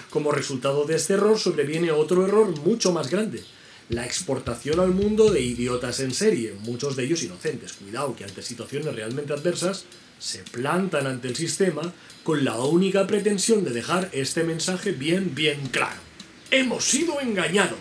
Como 0.09 0.31
resultado 0.31 0.85
de 0.85 0.95
este 0.95 1.13
error 1.13 1.37
sobreviene 1.37 1.91
otro 1.91 2.25
error 2.25 2.57
mucho 2.59 2.91
más 2.91 3.09
grande, 3.09 3.43
la 3.89 4.05
exportación 4.05 4.79
al 4.79 4.91
mundo 4.91 5.31
de 5.31 5.41
idiotas 5.41 5.99
en 5.99 6.13
serie, 6.13 6.53
muchos 6.61 6.95
de 6.95 7.03
ellos 7.03 7.23
inocentes. 7.23 7.73
Cuidado 7.73 8.15
que 8.15 8.23
ante 8.23 8.41
situaciones 8.41 8.93
realmente 8.93 9.33
adversas 9.33 9.85
se 10.19 10.39
plantan 10.39 11.07
ante 11.07 11.29
el 11.29 11.35
sistema 11.35 11.93
con 12.23 12.43
la 12.43 12.57
única 12.57 13.07
pretensión 13.07 13.63
de 13.63 13.71
dejar 13.71 14.09
este 14.11 14.43
mensaje 14.43 14.91
bien, 14.91 15.33
bien 15.33 15.67
claro. 15.71 15.99
Hemos 16.51 16.83
sido 16.83 17.19
engañados. 17.21 17.79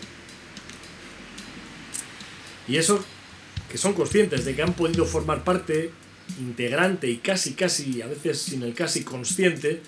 Y 2.66 2.76
eso, 2.76 3.04
que 3.70 3.78
son 3.78 3.92
conscientes 3.92 4.44
de 4.44 4.54
que 4.54 4.62
han 4.62 4.74
podido 4.74 5.04
formar 5.04 5.42
parte 5.42 5.90
integrante 6.38 7.08
y 7.08 7.16
casi, 7.18 7.54
casi, 7.54 8.02
a 8.02 8.06
veces 8.06 8.38
sin 8.38 8.62
el 8.62 8.74
casi 8.74 9.02
consciente, 9.02 9.80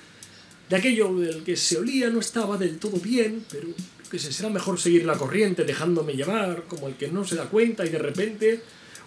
de 0.68 0.76
aquello 0.76 1.14
del 1.14 1.42
que 1.44 1.56
se 1.56 1.78
olía 1.78 2.10
no 2.10 2.20
estaba 2.20 2.56
del 2.56 2.78
todo 2.78 2.98
bien, 2.98 3.44
pero 3.50 3.68
que 4.10 4.18
se 4.18 4.32
será 4.32 4.48
mejor 4.48 4.80
seguir 4.80 5.04
la 5.04 5.16
corriente 5.16 5.64
dejándome 5.64 6.14
llevar, 6.14 6.64
como 6.68 6.88
el 6.88 6.94
que 6.94 7.08
no 7.08 7.24
se 7.24 7.36
da 7.36 7.44
cuenta 7.44 7.84
y 7.86 7.90
de 7.90 7.98
repente 7.98 8.62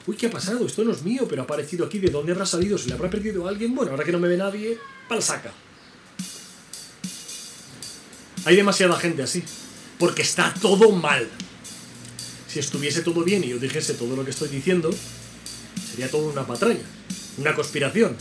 uy, 0.08 0.16
¿qué 0.16 0.28
ha 0.28 0.32
pasado? 0.32 0.66
Esto 0.66 0.84
no 0.84 0.92
es 0.92 1.04
mío, 1.04 1.26
pero 1.30 1.42
ha 1.42 1.46
aparecido 1.46 1.86
aquí. 1.86 2.00
¿De 2.00 2.10
dónde 2.10 2.32
habrá 2.32 2.46
salido? 2.46 2.78
¿Se 2.78 2.88
le 2.88 2.94
habrá 2.94 3.10
perdido 3.10 3.46
a 3.46 3.50
alguien? 3.50 3.74
Bueno, 3.76 3.92
ahora 3.92 4.04
que 4.04 4.12
no 4.12 4.20
me 4.20 4.28
ve 4.28 4.38
nadie, 4.38 4.78
saca. 5.20 5.54
Hay 8.46 8.56
demasiada 8.56 8.96
gente 8.98 9.24
así, 9.24 9.44
porque 10.00 10.22
está 10.22 10.54
todo 10.62 10.92
mal. 10.92 11.30
Si 12.48 12.60
estuviese 12.60 13.02
todo 13.02 13.24
bien 13.24 13.44
y 13.44 13.50
yo 13.50 13.58
dijese 13.58 13.94
todo 13.94 14.16
lo 14.16 14.26
que 14.26 14.32
estoy 14.32 14.50
diciendo, 14.50 14.94
sería 15.90 16.10
todo 16.10 16.28
una 16.28 16.46
patraña, 16.46 16.84
una 17.38 17.56
conspiración. 17.56 18.16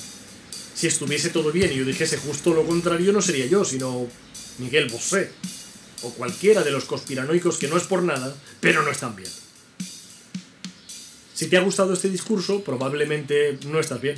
Si 0.75 0.87
estuviese 0.87 1.31
todo 1.31 1.51
bien 1.53 1.73
y 1.73 1.77
yo 1.77 1.85
dijese 1.85 2.17
justo 2.19 2.55
lo 2.55 2.65
contrario, 2.65 3.13
no 3.13 3.21
sería 3.21 3.47
yo, 3.47 3.65
sino 3.65 4.07
Miguel 4.59 4.91
Bosé. 4.91 5.31
O 6.03 6.11
cualquiera 6.11 6.63
de 6.63 6.71
los 6.71 6.85
conspiranoicos 6.85 7.59
que 7.59 7.69
no 7.69 7.77
es 7.77 7.85
por 7.85 8.03
nada, 8.03 8.35
pero 8.61 8.83
no 8.83 8.91
están 8.91 9.15
bien. 9.15 9.31
Si 11.43 11.49
te 11.49 11.57
ha 11.57 11.61
gustado 11.61 11.93
este 11.93 12.09
discurso, 12.09 12.63
probablemente 12.63 13.59
no 13.67 13.81
estás 13.81 14.01
bien. 14.01 14.15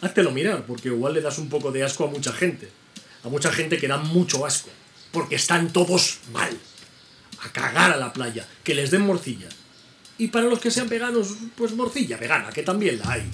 Háztelo 0.00 0.30
mirar, 0.30 0.64
porque 0.64 0.88
igual 0.88 1.12
le 1.12 1.20
das 1.20 1.36
un 1.36 1.50
poco 1.50 1.70
de 1.70 1.84
asco 1.84 2.04
a 2.04 2.10
mucha 2.10 2.32
gente. 2.32 2.70
A 3.22 3.28
mucha 3.28 3.52
gente 3.52 3.76
que 3.76 3.86
da 3.86 3.98
mucho 3.98 4.46
asco. 4.46 4.70
Porque 5.12 5.34
están 5.34 5.70
todos 5.70 6.20
mal. 6.32 6.56
A 7.42 7.52
cagar 7.52 7.90
a 7.90 7.98
la 7.98 8.14
playa. 8.14 8.48
Que 8.64 8.74
les 8.74 8.90
den 8.90 9.02
morcilla. 9.02 9.50
Y 10.16 10.28
para 10.28 10.46
los 10.46 10.60
que 10.60 10.70
sean 10.70 10.88
veganos, 10.88 11.28
pues 11.56 11.72
morcilla 11.72 12.16
vegana, 12.16 12.48
que 12.48 12.62
también 12.62 12.98
la 13.00 13.10
hay. 13.10 13.30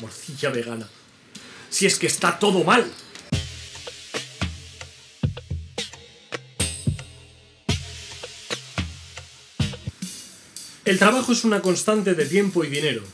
Morcilla 0.00 0.50
vegana. 0.50 0.88
Si 1.68 1.86
es 1.86 2.00
que 2.00 2.08
está 2.08 2.36
todo 2.36 2.64
mal. 2.64 2.84
El 10.90 10.98
trabajo 10.98 11.30
es 11.30 11.44
una 11.44 11.62
constante 11.62 12.14
de 12.14 12.26
tiempo 12.26 12.64
y 12.64 12.68
dinero. 12.68 13.04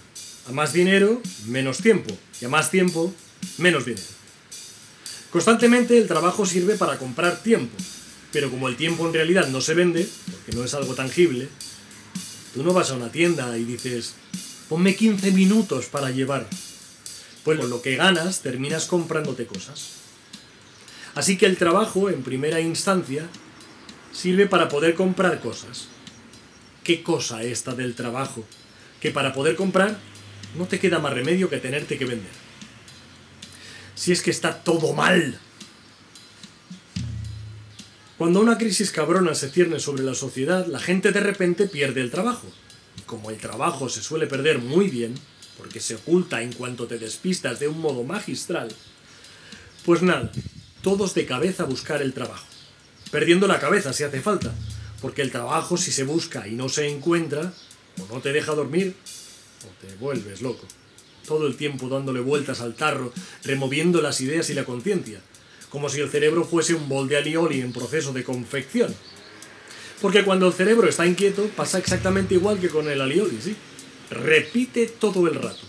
A 0.48 0.52
más 0.52 0.72
dinero, 0.72 1.20
menos 1.44 1.76
tiempo. 1.76 2.16
Y 2.40 2.46
a 2.46 2.48
más 2.48 2.70
tiempo, 2.70 3.12
menos 3.58 3.84
dinero. 3.84 4.06
Constantemente 5.30 5.98
el 5.98 6.08
trabajo 6.08 6.46
sirve 6.46 6.76
para 6.76 6.96
comprar 6.96 7.42
tiempo. 7.42 7.76
Pero 8.32 8.50
como 8.50 8.68
el 8.68 8.76
tiempo 8.76 9.06
en 9.06 9.12
realidad 9.12 9.48
no 9.48 9.60
se 9.60 9.74
vende, 9.74 10.08
porque 10.32 10.56
no 10.56 10.64
es 10.64 10.72
algo 10.72 10.94
tangible, 10.94 11.50
tú 12.54 12.62
no 12.62 12.72
vas 12.72 12.92
a 12.92 12.94
una 12.94 13.12
tienda 13.12 13.58
y 13.58 13.64
dices, 13.64 14.14
ponme 14.70 14.96
15 14.96 15.32
minutos 15.32 15.84
para 15.84 16.10
llevar. 16.10 16.48
Pues 17.44 17.60
con 17.60 17.68
lo 17.68 17.82
que 17.82 17.96
ganas 17.96 18.40
terminas 18.40 18.86
comprándote 18.86 19.44
cosas. 19.44 19.90
Así 21.14 21.36
que 21.36 21.44
el 21.44 21.58
trabajo, 21.58 22.08
en 22.08 22.22
primera 22.22 22.58
instancia, 22.58 23.28
sirve 24.14 24.46
para 24.46 24.70
poder 24.70 24.94
comprar 24.94 25.42
cosas. 25.42 25.88
¿Qué 26.86 27.02
cosa 27.02 27.42
esta 27.42 27.74
del 27.74 27.96
trabajo? 27.96 28.44
Que 29.00 29.10
para 29.10 29.32
poder 29.32 29.56
comprar 29.56 29.98
no 30.56 30.66
te 30.66 30.78
queda 30.78 31.00
más 31.00 31.14
remedio 31.14 31.50
que 31.50 31.56
tenerte 31.56 31.98
que 31.98 32.04
vender. 32.04 32.30
Si 33.96 34.12
es 34.12 34.22
que 34.22 34.30
está 34.30 34.62
todo 34.62 34.92
mal. 34.92 35.36
Cuando 38.16 38.38
una 38.38 38.56
crisis 38.56 38.92
cabrona 38.92 39.34
se 39.34 39.50
cierne 39.50 39.80
sobre 39.80 40.04
la 40.04 40.14
sociedad, 40.14 40.64
la 40.68 40.78
gente 40.78 41.10
de 41.10 41.18
repente 41.18 41.66
pierde 41.66 42.02
el 42.02 42.12
trabajo. 42.12 42.46
Como 43.04 43.30
el 43.30 43.38
trabajo 43.38 43.88
se 43.88 44.00
suele 44.00 44.28
perder 44.28 44.60
muy 44.60 44.88
bien, 44.88 45.16
porque 45.58 45.80
se 45.80 45.96
oculta 45.96 46.40
en 46.40 46.52
cuanto 46.52 46.86
te 46.86 47.00
despistas 47.00 47.58
de 47.58 47.66
un 47.66 47.80
modo 47.80 48.04
magistral, 48.04 48.68
pues 49.84 50.02
nada, 50.02 50.30
todos 50.82 51.14
de 51.14 51.26
cabeza 51.26 51.64
a 51.64 51.66
buscar 51.66 52.00
el 52.00 52.12
trabajo. 52.12 52.46
Perdiendo 53.10 53.48
la 53.48 53.58
cabeza 53.58 53.92
si 53.92 54.04
hace 54.04 54.20
falta, 54.20 54.54
porque 55.00 55.22
el 55.22 55.30
trabajo 55.30 55.76
si 55.76 55.92
se 55.92 56.04
busca 56.04 56.46
y 56.48 56.52
no 56.52 56.68
se 56.68 56.88
encuentra, 56.88 57.52
o 57.98 58.14
no 58.14 58.20
te 58.20 58.32
deja 58.32 58.54
dormir, 58.54 58.94
o 59.64 59.86
te 59.86 59.94
vuelves 59.96 60.42
loco. 60.42 60.66
Todo 61.26 61.46
el 61.46 61.56
tiempo 61.56 61.88
dándole 61.88 62.20
vueltas 62.20 62.60
al 62.60 62.74
tarro, 62.74 63.12
removiendo 63.44 64.00
las 64.00 64.20
ideas 64.20 64.48
y 64.50 64.54
la 64.54 64.64
conciencia, 64.64 65.20
como 65.70 65.88
si 65.88 66.00
el 66.00 66.10
cerebro 66.10 66.44
fuese 66.44 66.74
un 66.74 66.88
bol 66.88 67.08
de 67.08 67.16
alioli 67.16 67.60
en 67.60 67.72
proceso 67.72 68.12
de 68.12 68.24
confección. 68.24 68.94
Porque 70.00 70.24
cuando 70.24 70.46
el 70.46 70.52
cerebro 70.52 70.88
está 70.88 71.06
inquieto, 71.06 71.48
pasa 71.56 71.78
exactamente 71.78 72.34
igual 72.34 72.60
que 72.60 72.68
con 72.68 72.88
el 72.88 73.00
alioli, 73.00 73.40
¿sí? 73.40 73.56
Repite 74.10 74.86
todo 74.86 75.26
el 75.26 75.34
rato. 75.34 75.66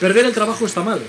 Perder 0.00 0.26
el 0.26 0.32
trabajo 0.32 0.66
está 0.66 0.82
mal. 0.82 1.00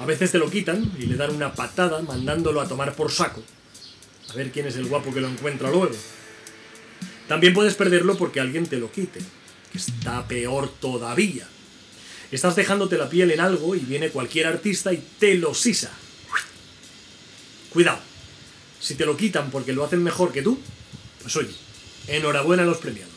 A 0.00 0.06
veces 0.06 0.32
te 0.32 0.38
lo 0.38 0.50
quitan 0.50 0.92
y 0.98 1.06
le 1.06 1.16
dan 1.16 1.34
una 1.34 1.52
patada 1.52 2.00
mandándolo 2.02 2.60
a 2.60 2.68
tomar 2.68 2.94
por 2.94 3.10
saco. 3.10 3.42
A 4.34 4.36
ver 4.36 4.50
quién 4.50 4.66
es 4.66 4.74
el 4.74 4.86
guapo 4.86 5.14
que 5.14 5.20
lo 5.20 5.28
encuentra 5.28 5.70
luego. 5.70 5.94
También 7.28 7.54
puedes 7.54 7.74
perderlo 7.74 8.18
porque 8.18 8.40
alguien 8.40 8.66
te 8.66 8.78
lo 8.78 8.90
quite, 8.90 9.20
que 9.70 9.78
está 9.78 10.26
peor 10.26 10.68
todavía. 10.80 11.46
Estás 12.32 12.56
dejándote 12.56 12.98
la 12.98 13.08
piel 13.08 13.30
en 13.30 13.38
algo 13.38 13.76
y 13.76 13.78
viene 13.78 14.10
cualquier 14.10 14.48
artista 14.48 14.92
y 14.92 15.00
te 15.20 15.36
lo 15.36 15.54
sisa. 15.54 15.92
Cuidado. 17.72 18.00
Si 18.80 18.96
te 18.96 19.06
lo 19.06 19.16
quitan 19.16 19.52
porque 19.52 19.72
lo 19.72 19.84
hacen 19.84 20.02
mejor 20.02 20.32
que 20.32 20.42
tú, 20.42 20.58
pues 21.22 21.36
oye, 21.36 21.54
enhorabuena 22.08 22.64
a 22.64 22.66
los 22.66 22.78
premiados. 22.78 23.14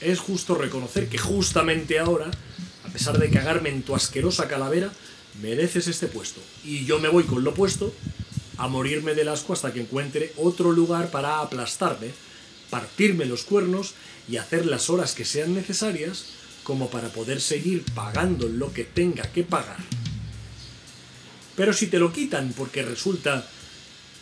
Es 0.00 0.20
justo 0.20 0.54
reconocer 0.54 1.10
que 1.10 1.18
justamente 1.18 1.98
ahora, 1.98 2.30
a 2.82 2.88
pesar 2.88 3.18
de 3.18 3.28
cagarme 3.28 3.68
en 3.68 3.82
tu 3.82 3.94
asquerosa 3.94 4.48
calavera, 4.48 4.90
mereces 5.42 5.86
este 5.86 6.06
puesto. 6.06 6.40
Y 6.64 6.86
yo 6.86 6.98
me 6.98 7.10
voy 7.10 7.24
con 7.24 7.44
lo 7.44 7.52
puesto 7.52 7.92
a 8.58 8.68
morirme 8.68 9.14
del 9.14 9.28
asco 9.28 9.52
hasta 9.52 9.72
que 9.72 9.80
encuentre 9.80 10.32
otro 10.36 10.72
lugar 10.72 11.10
para 11.10 11.40
aplastarme, 11.40 12.10
partirme 12.70 13.26
los 13.26 13.44
cuernos 13.44 13.94
y 14.28 14.38
hacer 14.38 14.66
las 14.66 14.90
horas 14.90 15.14
que 15.14 15.24
sean 15.24 15.54
necesarias 15.54 16.26
como 16.64 16.90
para 16.90 17.08
poder 17.08 17.40
seguir 17.40 17.84
pagando 17.94 18.48
lo 18.48 18.72
que 18.72 18.84
tenga 18.84 19.22
que 19.30 19.44
pagar. 19.44 19.78
Pero 21.54 21.72
si 21.72 21.86
te 21.86 21.98
lo 21.98 22.12
quitan 22.12 22.52
porque 22.56 22.82
resulta 22.82 23.46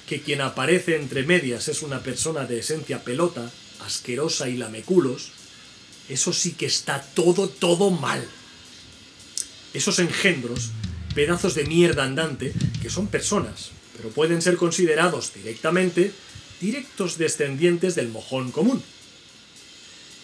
que 0.07 0.21
quien 0.21 0.41
aparece 0.41 0.97
entre 0.97 1.23
medias 1.23 1.69
es 1.69 1.83
una 1.83 2.01
persona 2.01 2.45
de 2.45 2.59
esencia 2.59 3.03
pelota, 3.03 3.51
asquerosa 3.81 4.49
y 4.49 4.57
lameculos, 4.57 5.31
eso 6.09 6.33
sí 6.33 6.53
que 6.53 6.67
está 6.67 7.01
todo, 7.01 7.49
todo 7.49 7.91
mal. 7.91 8.25
Esos 9.73 9.99
engendros, 9.99 10.71
pedazos 11.15 11.55
de 11.55 11.65
mierda 11.65 12.05
andante, 12.05 12.53
que 12.83 12.91
son 12.91 13.07
personas, 13.07 13.71
pero 13.97 14.11
pueden 14.11 14.43
ser 14.43 14.57
considerados 14.57 15.33
directamente 15.35 16.13
directos 16.61 17.19
descendientes 17.19 17.95
del 17.95 18.09
mojón 18.09 18.51
común. 18.51 18.83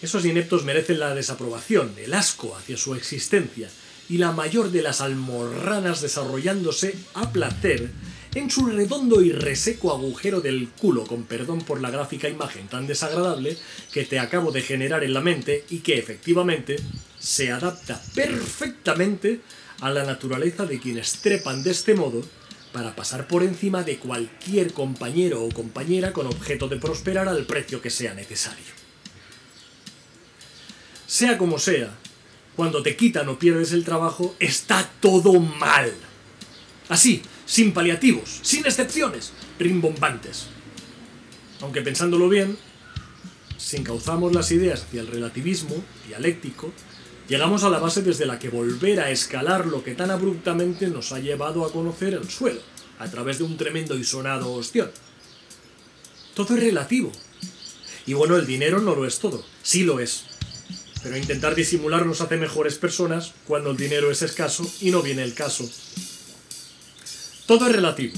Esos 0.02 0.24
ineptos 0.24 0.64
merecen 0.64 0.98
la 0.98 1.14
desaprobación, 1.14 1.92
el 1.98 2.14
asco 2.14 2.56
hacia 2.56 2.76
su 2.76 2.94
existencia 2.94 3.68
y 4.09 4.18
la 4.18 4.33
mayor 4.33 4.70
de 4.70 4.83
las 4.83 5.00
almorranas 5.00 6.00
desarrollándose 6.00 6.94
a 7.14 7.30
placer 7.33 7.90
en 8.35 8.50
su 8.50 8.66
redondo 8.66 9.22
y 9.22 9.33
reseco 9.33 9.92
agujero 9.92 10.40
del 10.40 10.68
culo, 10.70 11.04
con 11.04 11.24
perdón 11.24 11.61
por 11.62 11.80
la 11.80 11.90
gráfica 11.90 12.28
imagen 12.28 12.68
tan 12.68 12.87
desagradable 12.87 13.56
que 13.92 14.04
te 14.04 14.18
acabo 14.18 14.52
de 14.52 14.62
generar 14.62 15.04
en 15.04 15.14
la 15.14 15.20
mente 15.20 15.64
y 15.68 15.78
que 15.78 15.98
efectivamente 15.98 16.76
se 17.18 17.50
adapta 17.50 18.00
perfectamente 18.14 19.40
a 19.80 19.90
la 19.90 20.04
naturaleza 20.04 20.64
de 20.64 20.80
quienes 20.80 21.20
trepan 21.20 21.62
de 21.62 21.72
este 21.72 21.94
modo 21.94 22.22
para 22.72 22.94
pasar 22.94 23.26
por 23.26 23.42
encima 23.42 23.83
de 23.83 23.98
cualquier 23.98 24.72
compañero 24.72 25.42
o 25.42 25.50
compañera 25.50 26.12
con 26.12 26.26
objeto 26.26 26.68
de 26.68 26.76
prosperar 26.76 27.28
al 27.28 27.44
precio 27.44 27.80
que 27.80 27.90
sea 27.90 28.14
necesario. 28.14 28.80
Sea 31.06 31.37
como 31.37 31.59
sea, 31.59 31.92
cuando 32.54 32.83
te 32.83 32.94
quitan 32.96 33.28
o 33.28 33.38
pierdes 33.38 33.72
el 33.72 33.85
trabajo, 33.85 34.37
está 34.38 34.88
todo 35.00 35.40
mal. 35.40 35.92
Así, 36.88 37.22
sin 37.46 37.72
paliativos, 37.72 38.40
sin 38.42 38.64
excepciones, 38.66 39.33
rimbombantes. 39.59 40.46
Aunque 41.61 41.83
pensándolo 41.83 42.28
bien, 42.28 42.56
si 43.56 43.76
encauzamos 43.76 44.35
las 44.35 44.50
ideas 44.52 44.83
hacia 44.83 45.00
el 45.00 45.06
relativismo 45.06 45.76
dialéctico, 46.06 46.72
llegamos 47.30 47.62
a 47.62 47.70
la 47.70 47.78
base 47.78 48.02
desde 48.02 48.26
la 48.26 48.40
que 48.40 48.48
volver 48.48 48.98
a 48.98 49.10
escalar 49.10 49.64
lo 49.64 49.84
que 49.84 49.94
tan 49.94 50.10
abruptamente 50.10 50.88
nos 50.88 51.12
ha 51.12 51.20
llevado 51.20 51.64
a 51.64 51.72
conocer 51.72 52.14
el 52.14 52.28
suelo, 52.28 52.60
a 52.98 53.08
través 53.08 53.38
de 53.38 53.44
un 53.44 53.56
tremendo 53.56 53.96
y 53.96 54.02
sonado 54.02 54.52
ostión. 54.52 54.90
Todo 56.34 56.56
es 56.56 56.60
relativo. 56.60 57.12
Y 58.04 58.14
bueno, 58.14 58.36
el 58.36 58.46
dinero 58.46 58.80
no 58.80 58.96
lo 58.96 59.06
es 59.06 59.20
todo, 59.20 59.44
sí 59.62 59.84
lo 59.84 60.00
es. 60.00 60.24
Pero 61.04 61.16
intentar 61.16 61.54
disimular 61.54 62.04
nos 62.04 62.20
hace 62.20 62.36
mejores 62.36 62.76
personas 62.78 63.32
cuando 63.46 63.70
el 63.70 63.76
dinero 63.76 64.10
es 64.10 64.22
escaso 64.22 64.68
y 64.80 64.90
no 64.90 65.00
viene 65.00 65.22
el 65.22 65.34
caso. 65.34 65.70
Todo 67.46 67.68
es 67.68 67.72
relativo. 67.72 68.14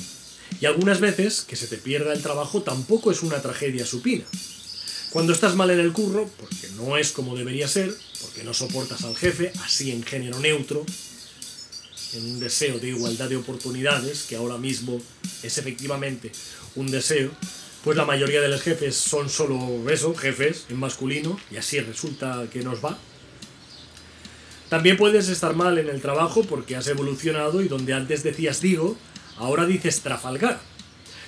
Y 0.58 0.64
algunas 0.64 1.00
veces 1.00 1.42
que 1.42 1.56
se 1.56 1.66
te 1.66 1.76
pierda 1.76 2.14
el 2.14 2.22
trabajo 2.22 2.62
tampoco 2.62 3.10
es 3.10 3.22
una 3.22 3.42
tragedia 3.42 3.84
supina. 3.84 4.24
Cuando 5.12 5.34
estás 5.34 5.54
mal 5.56 5.70
en 5.70 5.78
el 5.78 5.92
curro, 5.92 6.26
porque 6.38 6.68
no 6.76 6.96
es 6.96 7.12
como 7.12 7.36
debería 7.36 7.68
ser, 7.68 7.94
porque 8.22 8.44
no 8.44 8.54
soportas 8.54 9.04
al 9.04 9.14
jefe, 9.14 9.52
así 9.62 9.90
en 9.90 10.02
género 10.02 10.40
neutro, 10.40 10.86
en 12.14 12.24
un 12.24 12.40
deseo 12.40 12.78
de 12.78 12.88
igualdad 12.88 13.28
de 13.28 13.36
oportunidades, 13.36 14.22
que 14.22 14.36
ahora 14.36 14.56
mismo 14.56 15.02
es 15.42 15.58
efectivamente 15.58 16.32
un 16.76 16.90
deseo, 16.90 17.30
pues 17.84 17.94
la 17.94 18.06
mayoría 18.06 18.40
de 18.40 18.48
los 18.48 18.62
jefes 18.62 18.96
son 18.96 19.28
solo 19.28 19.90
eso, 19.90 20.14
jefes, 20.14 20.64
en 20.70 20.78
masculino, 20.78 21.38
y 21.50 21.58
así 21.58 21.78
resulta 21.80 22.46
que 22.50 22.62
nos 22.62 22.82
va. 22.82 22.96
También 24.70 24.96
puedes 24.96 25.28
estar 25.28 25.54
mal 25.54 25.76
en 25.76 25.90
el 25.90 26.00
trabajo 26.00 26.42
porque 26.44 26.74
has 26.74 26.86
evolucionado 26.86 27.60
y 27.60 27.68
donde 27.68 27.92
antes 27.92 28.22
decías 28.22 28.62
digo, 28.62 28.96
ahora 29.36 29.66
dices 29.66 30.00
Trafalgar. 30.00 30.58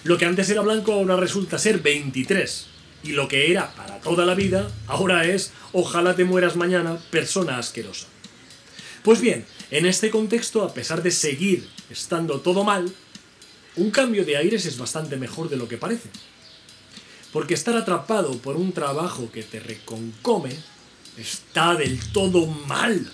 Lo 0.05 0.17
que 0.17 0.25
antes 0.25 0.49
era 0.49 0.63
blanco 0.63 0.93
ahora 0.95 1.17
resulta 1.17 1.59
ser 1.59 1.81
23. 1.81 2.74
Y 3.05 3.13
lo 3.13 3.29
que 3.29 3.53
era 3.53 3.75
para 3.75 4.01
toda 4.01 4.25
la 4.25 4.35
vida, 4.35 4.69
ahora 4.89 5.27
es 5.27 5.53
ojalá 5.73 6.17
te 6.17 6.25
mueras 6.25 6.57
mañana, 6.57 6.99
persona 7.11 7.59
asquerosa. 7.59 8.07
Pues 9.05 9.21
bien, 9.21 9.45
en 9.71 9.85
este 9.85 10.11
contexto, 10.11 10.63
a 10.63 10.73
pesar 10.73 11.03
de 11.03 11.11
seguir 11.11 11.69
estando 11.91 12.41
todo 12.41 12.65
mal, 12.65 12.91
un 13.77 13.91
cambio 13.91 14.25
de 14.25 14.39
aires 14.39 14.65
es 14.65 14.79
bastante 14.79 15.17
mejor 15.17 15.51
de 15.51 15.57
lo 15.57 15.69
que 15.69 15.77
parece. 15.77 16.09
Porque 17.33 17.55
estar 17.55 17.77
atrapado 17.77 18.39
por 18.39 18.57
un 18.57 18.73
trabajo 18.73 19.31
que 19.31 19.43
te 19.43 19.61
reconcome 19.61 20.57
está 21.19 21.75
del 21.75 22.01
todo 22.13 22.47
mal. 22.47 23.13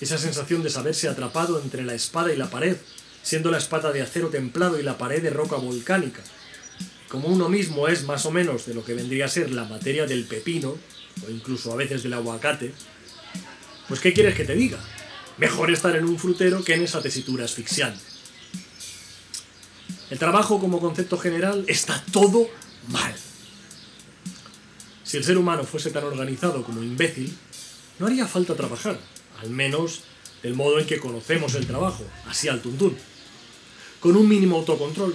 Esa 0.00 0.18
sensación 0.18 0.62
de 0.62 0.70
saberse 0.70 1.08
atrapado 1.08 1.60
entre 1.60 1.82
la 1.82 1.94
espada 1.94 2.32
y 2.32 2.36
la 2.36 2.50
pared, 2.50 2.76
siendo 3.22 3.50
la 3.50 3.58
espada 3.58 3.92
de 3.92 4.02
acero 4.02 4.28
templado 4.28 4.78
y 4.78 4.82
la 4.82 4.98
pared 4.98 5.22
de 5.22 5.30
roca 5.30 5.56
volcánica. 5.56 6.20
Como 7.08 7.28
uno 7.28 7.48
mismo 7.48 7.88
es 7.88 8.04
más 8.04 8.26
o 8.26 8.30
menos 8.30 8.66
de 8.66 8.74
lo 8.74 8.84
que 8.84 8.94
vendría 8.94 9.24
a 9.24 9.28
ser 9.28 9.50
la 9.50 9.64
materia 9.64 10.06
del 10.06 10.24
pepino, 10.24 10.76
o 11.26 11.30
incluso 11.30 11.72
a 11.72 11.76
veces 11.76 12.02
del 12.02 12.12
aguacate, 12.12 12.72
pues 13.88 14.00
¿qué 14.00 14.12
quieres 14.12 14.34
que 14.34 14.44
te 14.44 14.54
diga? 14.54 14.78
Mejor 15.38 15.70
estar 15.70 15.96
en 15.96 16.04
un 16.04 16.18
frutero 16.18 16.62
que 16.62 16.74
en 16.74 16.82
esa 16.82 17.00
tesitura 17.00 17.44
asfixiante. 17.44 18.02
El 20.10 20.18
trabajo 20.18 20.58
como 20.58 20.80
concepto 20.80 21.18
general 21.18 21.64
está 21.68 22.02
todo 22.12 22.48
mal. 22.88 23.14
Si 25.04 25.16
el 25.16 25.24
ser 25.24 25.38
humano 25.38 25.64
fuese 25.64 25.90
tan 25.90 26.04
organizado 26.04 26.62
como 26.62 26.82
imbécil, 26.82 27.34
no 27.98 28.06
haría 28.06 28.26
falta 28.26 28.54
trabajar, 28.54 28.98
al 29.40 29.50
menos 29.50 30.02
del 30.42 30.54
modo 30.54 30.78
en 30.78 30.86
que 30.86 30.98
conocemos 30.98 31.54
el 31.54 31.66
trabajo, 31.66 32.04
así 32.26 32.48
al 32.48 32.60
tuntún. 32.60 32.96
Con 34.00 34.16
un 34.16 34.28
mínimo 34.28 34.56
autocontrol, 34.56 35.14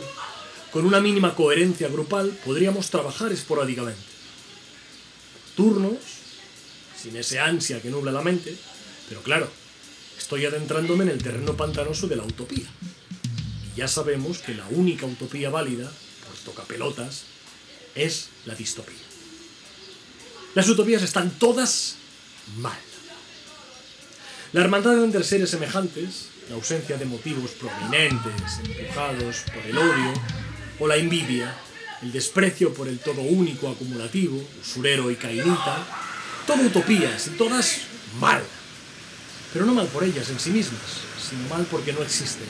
con 0.74 0.86
una 0.86 1.00
mínima 1.00 1.36
coherencia 1.36 1.88
grupal, 1.88 2.32
podríamos 2.44 2.90
trabajar 2.90 3.32
esporádicamente. 3.32 4.02
Turnos, 5.56 6.00
sin 7.00 7.16
ese 7.16 7.40
ansia 7.40 7.80
que 7.80 7.92
nubla 7.92 8.12
la 8.12 8.24
mente, 8.24 8.58
pero 9.08 9.22
claro, 9.22 9.48
estoy 10.18 10.46
adentrándome 10.48 11.04
en 11.04 11.12
el 11.12 11.22
terreno 11.22 11.56
pantanoso 11.56 12.08
de 12.08 12.16
la 12.16 12.24
utopía. 12.24 12.66
Y 13.72 13.78
ya 13.78 13.88
sabemos 13.88 14.40
que 14.40 14.56
la 14.56 14.66
única 14.72 15.06
utopía 15.06 15.52
válida, 15.52 15.92
pues 16.28 16.40
toca 16.40 16.64
pelotas, 16.64 17.26
es 17.94 18.30
la 18.46 18.56
distopía. 18.56 18.98
Las 20.56 20.68
utopías 20.70 21.04
están 21.04 21.30
todas 21.38 21.98
mal. 22.58 22.80
La 24.54 24.62
hermandad 24.62 25.04
entre 25.04 25.24
seres 25.24 25.52
semejantes, 25.52 26.30
la 26.50 26.56
ausencia 26.56 26.98
de 26.98 27.06
motivos 27.06 27.52
prominentes, 27.52 28.60
empujados 28.64 29.44
por 29.54 29.66
el 29.68 29.78
odio 29.78 30.14
o 30.80 30.88
la 30.88 30.98
envidia, 30.98 31.56
el 32.02 32.12
desprecio 32.12 32.74
por 32.74 32.88
el 32.88 33.00
todo 33.00 33.22
único 33.22 33.70
acumulativo, 33.70 34.44
usurero 34.62 35.10
y 35.12 35.16
cainita, 35.16 35.86
todo 36.46 36.62
utopías 36.64 37.28
y 37.28 37.32
todas 37.32 37.82
mal. 38.20 38.44
Pero 39.54 39.66
no 39.66 39.74
mal 39.74 39.88
por 39.88 40.04
ellas 40.04 40.30
en 40.30 40.40
sí 40.40 40.50
mismas, 40.50 40.82
sino 41.30 41.48
mal 41.48 41.66
porque 41.70 41.94
no 41.94 42.02
existen, 42.02 42.48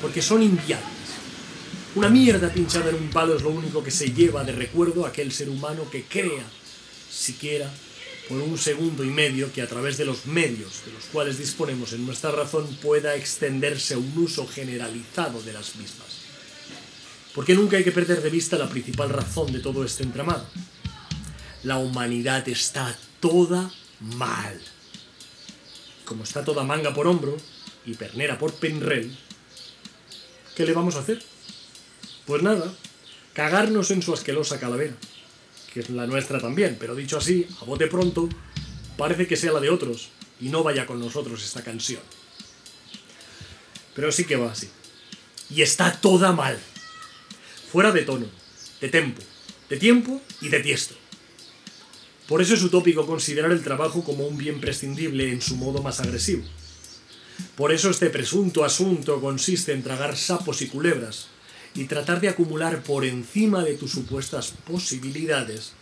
porque 0.00 0.22
son 0.22 0.42
inviables. 0.42 0.88
Una 1.96 2.08
mierda 2.08 2.52
pinchada 2.52 2.90
en 2.90 2.96
un 2.96 3.10
palo 3.10 3.36
es 3.36 3.42
lo 3.42 3.50
único 3.50 3.82
que 3.82 3.90
se 3.90 4.12
lleva 4.12 4.42
de 4.42 4.52
recuerdo 4.52 5.04
a 5.04 5.08
aquel 5.08 5.32
ser 5.32 5.48
humano 5.48 5.88
que 5.90 6.04
crea, 6.04 6.44
siquiera 7.10 7.70
por 8.28 8.38
un 8.38 8.56
segundo 8.56 9.04
y 9.04 9.10
medio, 9.10 9.52
que 9.52 9.62
a 9.62 9.68
través 9.68 9.98
de 9.98 10.04
los 10.04 10.26
medios 10.26 10.82
de 10.86 10.92
los 10.92 11.04
cuales 11.12 11.38
disponemos 11.38 11.92
en 11.92 12.06
nuestra 12.06 12.30
razón 12.30 12.66
pueda 12.80 13.14
extenderse 13.14 13.96
un 13.96 14.12
uso 14.16 14.46
generalizado 14.46 15.42
de 15.42 15.52
las 15.52 15.76
mismas. 15.76 16.23
Porque 17.34 17.54
nunca 17.54 17.76
hay 17.76 17.84
que 17.84 17.92
perder 17.92 18.22
de 18.22 18.30
vista 18.30 18.56
la 18.56 18.68
principal 18.68 19.10
razón 19.10 19.52
de 19.52 19.58
todo 19.58 19.84
este 19.84 20.04
entramado. 20.04 20.46
La 21.64 21.78
humanidad 21.78 22.48
está 22.48 22.96
toda 23.20 23.70
mal. 24.00 24.60
Como 26.04 26.22
está 26.22 26.44
toda 26.44 26.62
manga 26.62 26.94
por 26.94 27.06
hombro 27.06 27.36
y 27.84 27.94
pernera 27.94 28.38
por 28.38 28.54
penrel, 28.54 29.16
¿qué 30.54 30.64
le 30.64 30.72
vamos 30.72 30.94
a 30.94 31.00
hacer? 31.00 31.22
Pues 32.26 32.42
nada, 32.42 32.72
cagarnos 33.32 33.90
en 33.90 34.02
su 34.02 34.14
asquerosa 34.14 34.60
calavera, 34.60 34.94
que 35.72 35.80
es 35.80 35.90
la 35.90 36.06
nuestra 36.06 36.40
también, 36.40 36.76
pero 36.78 36.94
dicho 36.94 37.18
así, 37.18 37.46
a 37.60 37.64
bote 37.64 37.86
pronto, 37.88 38.28
parece 38.96 39.26
que 39.26 39.36
sea 39.36 39.52
la 39.52 39.60
de 39.60 39.70
otros 39.70 40.10
y 40.40 40.50
no 40.50 40.62
vaya 40.62 40.86
con 40.86 41.00
nosotros 41.00 41.42
esta 41.44 41.62
canción. 41.62 42.02
Pero 43.94 44.12
sí 44.12 44.24
que 44.24 44.36
va 44.36 44.52
así. 44.52 44.68
Y 45.50 45.62
está 45.62 45.92
toda 46.00 46.32
mal. 46.32 46.58
Fuera 47.74 47.90
de 47.90 48.02
tono, 48.02 48.26
de 48.80 48.88
tempo, 48.88 49.20
de 49.68 49.76
tiempo 49.78 50.22
y 50.40 50.48
de 50.48 50.60
tiesto. 50.60 50.94
Por 52.28 52.40
eso 52.40 52.54
es 52.54 52.62
utópico 52.62 53.04
considerar 53.04 53.50
el 53.50 53.64
trabajo 53.64 54.04
como 54.04 54.28
un 54.28 54.38
bien 54.38 54.60
prescindible 54.60 55.32
en 55.32 55.42
su 55.42 55.56
modo 55.56 55.82
más 55.82 55.98
agresivo. 55.98 56.44
Por 57.56 57.72
eso 57.72 57.90
este 57.90 58.10
presunto 58.10 58.64
asunto 58.64 59.20
consiste 59.20 59.72
en 59.72 59.82
tragar 59.82 60.16
sapos 60.16 60.62
y 60.62 60.68
culebras 60.68 61.26
y 61.74 61.86
tratar 61.86 62.20
de 62.20 62.28
acumular 62.28 62.80
por 62.84 63.04
encima 63.04 63.64
de 63.64 63.74
tus 63.74 63.90
supuestas 63.90 64.54
posibilidades 64.68 65.72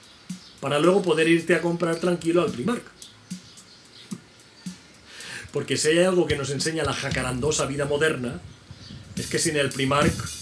para 0.60 0.78
luego 0.78 1.02
poder 1.02 1.28
irte 1.28 1.54
a 1.54 1.60
comprar 1.60 1.96
tranquilo 1.96 2.40
al 2.40 2.52
Primark. 2.52 2.84
Porque 5.52 5.76
si 5.76 5.88
hay 5.88 5.98
algo 5.98 6.26
que 6.26 6.38
nos 6.38 6.48
enseña 6.48 6.84
la 6.84 6.94
jacarandosa 6.94 7.66
vida 7.66 7.84
moderna, 7.84 8.40
es 9.14 9.26
que 9.26 9.38
sin 9.38 9.58
el 9.58 9.68
Primark 9.68 10.41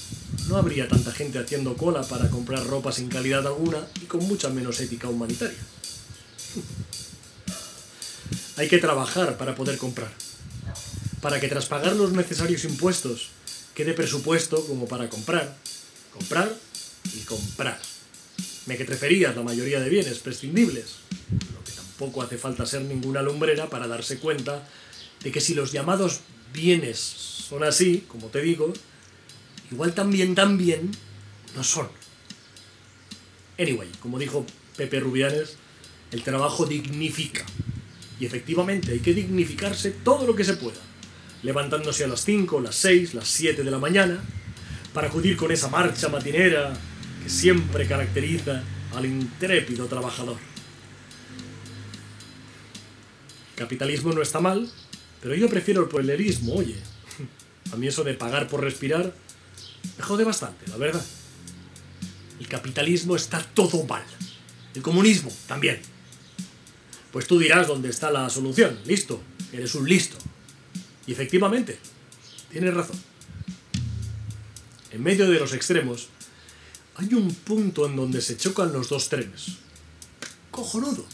no 0.51 0.57
habría 0.57 0.89
tanta 0.89 1.13
gente 1.13 1.39
haciendo 1.39 1.77
cola 1.77 2.03
para 2.03 2.29
comprar 2.29 2.67
ropa 2.67 2.91
sin 2.91 3.09
calidad 3.09 3.47
alguna 3.47 3.87
y 4.03 4.07
con 4.07 4.27
mucha 4.27 4.51
menos 4.51 4.81
ética 4.81 5.09
humanitaria. 5.09 5.57
Hay 8.57 8.69
que 8.69 8.79
trabajar 8.79 9.39
para 9.39 9.55
poder 9.55 9.79
comprar. 9.79 10.11
Para 11.23 11.39
que 11.39 11.47
tras 11.47 11.67
pagar 11.67 11.95
los 11.95 12.13
necesarios 12.13 12.65
impuestos 12.65 13.29
quede 13.75 13.95
presupuesto 13.95 14.67
como 14.67 14.89
para 14.89 15.09
comprar, 15.09 15.57
comprar 16.13 16.53
y 17.15 17.21
comprar. 17.21 17.81
Me 18.67 18.77
que 18.77 18.85
preferías 18.85 19.37
la 19.37 19.43
mayoría 19.43 19.79
de 19.79 19.89
bienes 19.89 20.19
prescindibles, 20.19 20.97
lo 21.31 21.63
que 21.63 21.73
tampoco 21.73 22.23
hace 22.23 22.39
falta 22.39 22.67
ser 22.67 22.83
ninguna 22.83 23.23
lumbrera 23.23 23.71
para 23.71 23.87
darse 23.87 24.19
cuenta 24.19 24.67
de 25.23 25.31
que 25.31 25.41
si 25.41 25.55
los 25.55 25.71
llamados 25.71 26.21
bienes 26.53 26.99
son 26.99 27.63
así, 27.63 28.05
como 28.09 28.27
te 28.27 28.43
digo, 28.43 28.73
igual 29.71 29.95
también, 29.95 30.35
también 30.35 30.91
no 31.57 31.65
son. 31.65 31.89
Anyway, 33.59 33.89
como 34.01 34.19
dijo 34.19 34.47
Pepe 34.77 35.01
Rubianes, 35.01 35.57
el 36.13 36.23
trabajo 36.23 36.67
dignifica. 36.67 37.45
Y 38.19 38.27
efectivamente 38.27 38.93
hay 38.93 39.01
que 39.01 39.15
dignificarse 39.15 39.91
todo 39.91 40.27
lo 40.27 40.35
que 40.35 40.45
se 40.45 40.55
pueda, 40.55 40.81
levantándose 41.43 42.05
a 42.05 42.09
las 42.09 42.25
5, 42.25 42.61
las 42.61 42.75
6, 42.77 43.15
las 43.15 43.29
7 43.29 43.63
de 43.63 43.71
la 43.71 43.79
mañana, 43.79 44.23
para 44.93 45.09
acudir 45.09 45.37
con 45.37 45.53
esa 45.53 45.69
marcha 45.69 46.09
matinera 46.09 46.73
que 47.23 47.31
siempre 47.31 47.87
caracteriza 47.87 48.63
al 48.95 49.07
intrépido 49.07 49.87
trabajador. 49.87 50.37
Capitalismo 53.57 54.13
no 54.13 54.23
está 54.23 54.41
mal, 54.41 54.71
pero 55.21 55.35
yo 55.35 55.49
prefiero 55.49 55.83
el 55.83 55.89
pueblerismo, 55.89 56.55
oye. 56.55 56.77
A 57.73 57.77
mí 57.77 57.87
eso 57.87 58.05
de 58.05 58.15
pagar 58.15 58.49
por 58.49 58.63
respirar 58.63 59.15
me 59.97 60.05
jode 60.05 60.25
bastante, 60.25 60.67
la 60.69 60.77
verdad. 60.77 61.05
El 62.39 62.49
capitalismo 62.49 63.17
está 63.17 63.43
todo 63.43 63.85
mal. 63.85 64.05
El 64.75 64.83
comunismo 64.83 65.31
también. 65.47 65.81
Pues 67.13 67.27
tú 67.27 67.39
dirás 67.39 67.67
dónde 67.67 67.89
está 67.89 68.11
la 68.11 68.31
solución. 68.31 68.79
Listo, 68.87 69.21
eres 69.53 69.75
un 69.75 69.89
listo. 69.89 70.17
Y 71.07 71.13
efectivamente, 71.13 71.79
tienes 72.51 72.73
razón. 72.73 72.97
En 74.93 75.03
medio 75.03 75.29
de 75.31 75.39
los 75.39 75.53
extremos, 75.53 76.09
hay 76.97 77.15
un 77.15 77.35
punto 77.35 77.87
en 77.87 77.97
donde 77.97 78.21
se 78.21 78.37
chocan 78.37 78.73
los 78.73 78.89
dos 78.89 79.09
trenes. 79.09 79.59
Cojonudo. 80.51 81.05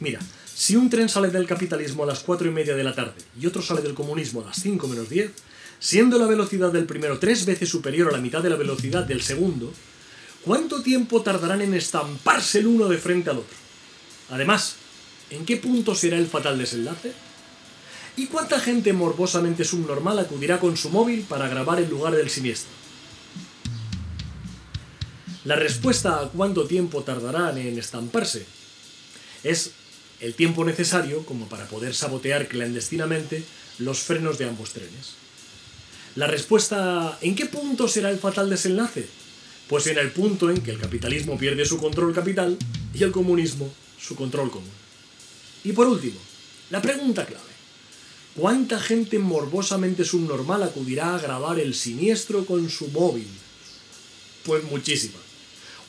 Mira, 0.00 0.20
si 0.54 0.76
un 0.76 0.90
tren 0.90 1.08
sale 1.08 1.28
del 1.28 1.46
capitalismo 1.46 2.04
a 2.04 2.06
las 2.06 2.20
cuatro 2.20 2.48
y 2.48 2.50
media 2.50 2.74
de 2.74 2.84
la 2.84 2.94
tarde 2.94 3.20
y 3.40 3.46
otro 3.46 3.62
sale 3.62 3.82
del 3.82 3.94
comunismo 3.94 4.42
a 4.42 4.46
las 4.46 4.60
5 4.60 4.86
menos 4.88 5.08
10, 5.08 5.30
siendo 5.82 6.16
la 6.16 6.28
velocidad 6.28 6.70
del 6.70 6.86
primero 6.86 7.18
tres 7.18 7.44
veces 7.44 7.68
superior 7.68 8.08
a 8.08 8.12
la 8.12 8.22
mitad 8.22 8.40
de 8.40 8.48
la 8.48 8.56
velocidad 8.56 9.02
del 9.02 9.20
segundo, 9.20 9.74
¿cuánto 10.44 10.80
tiempo 10.80 11.22
tardarán 11.22 11.60
en 11.60 11.74
estamparse 11.74 12.60
el 12.60 12.68
uno 12.68 12.86
de 12.86 12.98
frente 12.98 13.30
al 13.30 13.38
otro? 13.38 13.56
Además, 14.30 14.76
¿en 15.30 15.44
qué 15.44 15.56
punto 15.56 15.96
será 15.96 16.18
el 16.18 16.28
fatal 16.28 16.56
desenlace? 16.56 17.12
¿Y 18.16 18.26
cuánta 18.26 18.60
gente 18.60 18.92
morbosamente 18.92 19.64
subnormal 19.64 20.20
acudirá 20.20 20.60
con 20.60 20.76
su 20.76 20.88
móvil 20.88 21.22
para 21.28 21.48
grabar 21.48 21.80
el 21.80 21.90
lugar 21.90 22.14
del 22.14 22.30
siniestro? 22.30 22.70
La 25.44 25.56
respuesta 25.56 26.20
a 26.20 26.28
cuánto 26.28 26.66
tiempo 26.66 27.02
tardarán 27.02 27.58
en 27.58 27.76
estamparse 27.76 28.46
es 29.42 29.72
el 30.20 30.34
tiempo 30.34 30.64
necesario 30.64 31.26
como 31.26 31.48
para 31.48 31.66
poder 31.66 31.92
sabotear 31.92 32.46
clandestinamente 32.46 33.42
los 33.80 33.98
frenos 33.98 34.38
de 34.38 34.44
ambos 34.44 34.70
trenes. 34.70 35.21
La 36.14 36.26
respuesta 36.26 37.18
¿en 37.22 37.34
qué 37.34 37.46
punto 37.46 37.88
será 37.88 38.10
el 38.10 38.18
fatal 38.18 38.50
desenlace? 38.50 39.06
Pues 39.68 39.86
en 39.86 39.98
el 39.98 40.10
punto 40.10 40.50
en 40.50 40.60
que 40.60 40.70
el 40.70 40.78
capitalismo 40.78 41.38
pierde 41.38 41.64
su 41.64 41.78
control 41.78 42.14
capital 42.14 42.58
y 42.94 43.02
el 43.02 43.12
comunismo 43.12 43.72
su 43.98 44.16
control 44.16 44.50
común. 44.50 44.70
Y 45.64 45.72
por 45.72 45.86
último, 45.86 46.18
La 46.70 46.80
pregunta 46.80 47.26
clave. 47.26 47.52
¿Cuánta 48.34 48.80
gente 48.80 49.18
morbosamente 49.18 50.06
subnormal 50.06 50.62
acudirá 50.62 51.14
a 51.14 51.18
grabar 51.18 51.60
el 51.60 51.74
siniestro 51.74 52.46
con 52.46 52.70
su 52.70 52.88
móvil? 52.88 53.28
Pues 54.42 54.64
muchísima. 54.64 55.18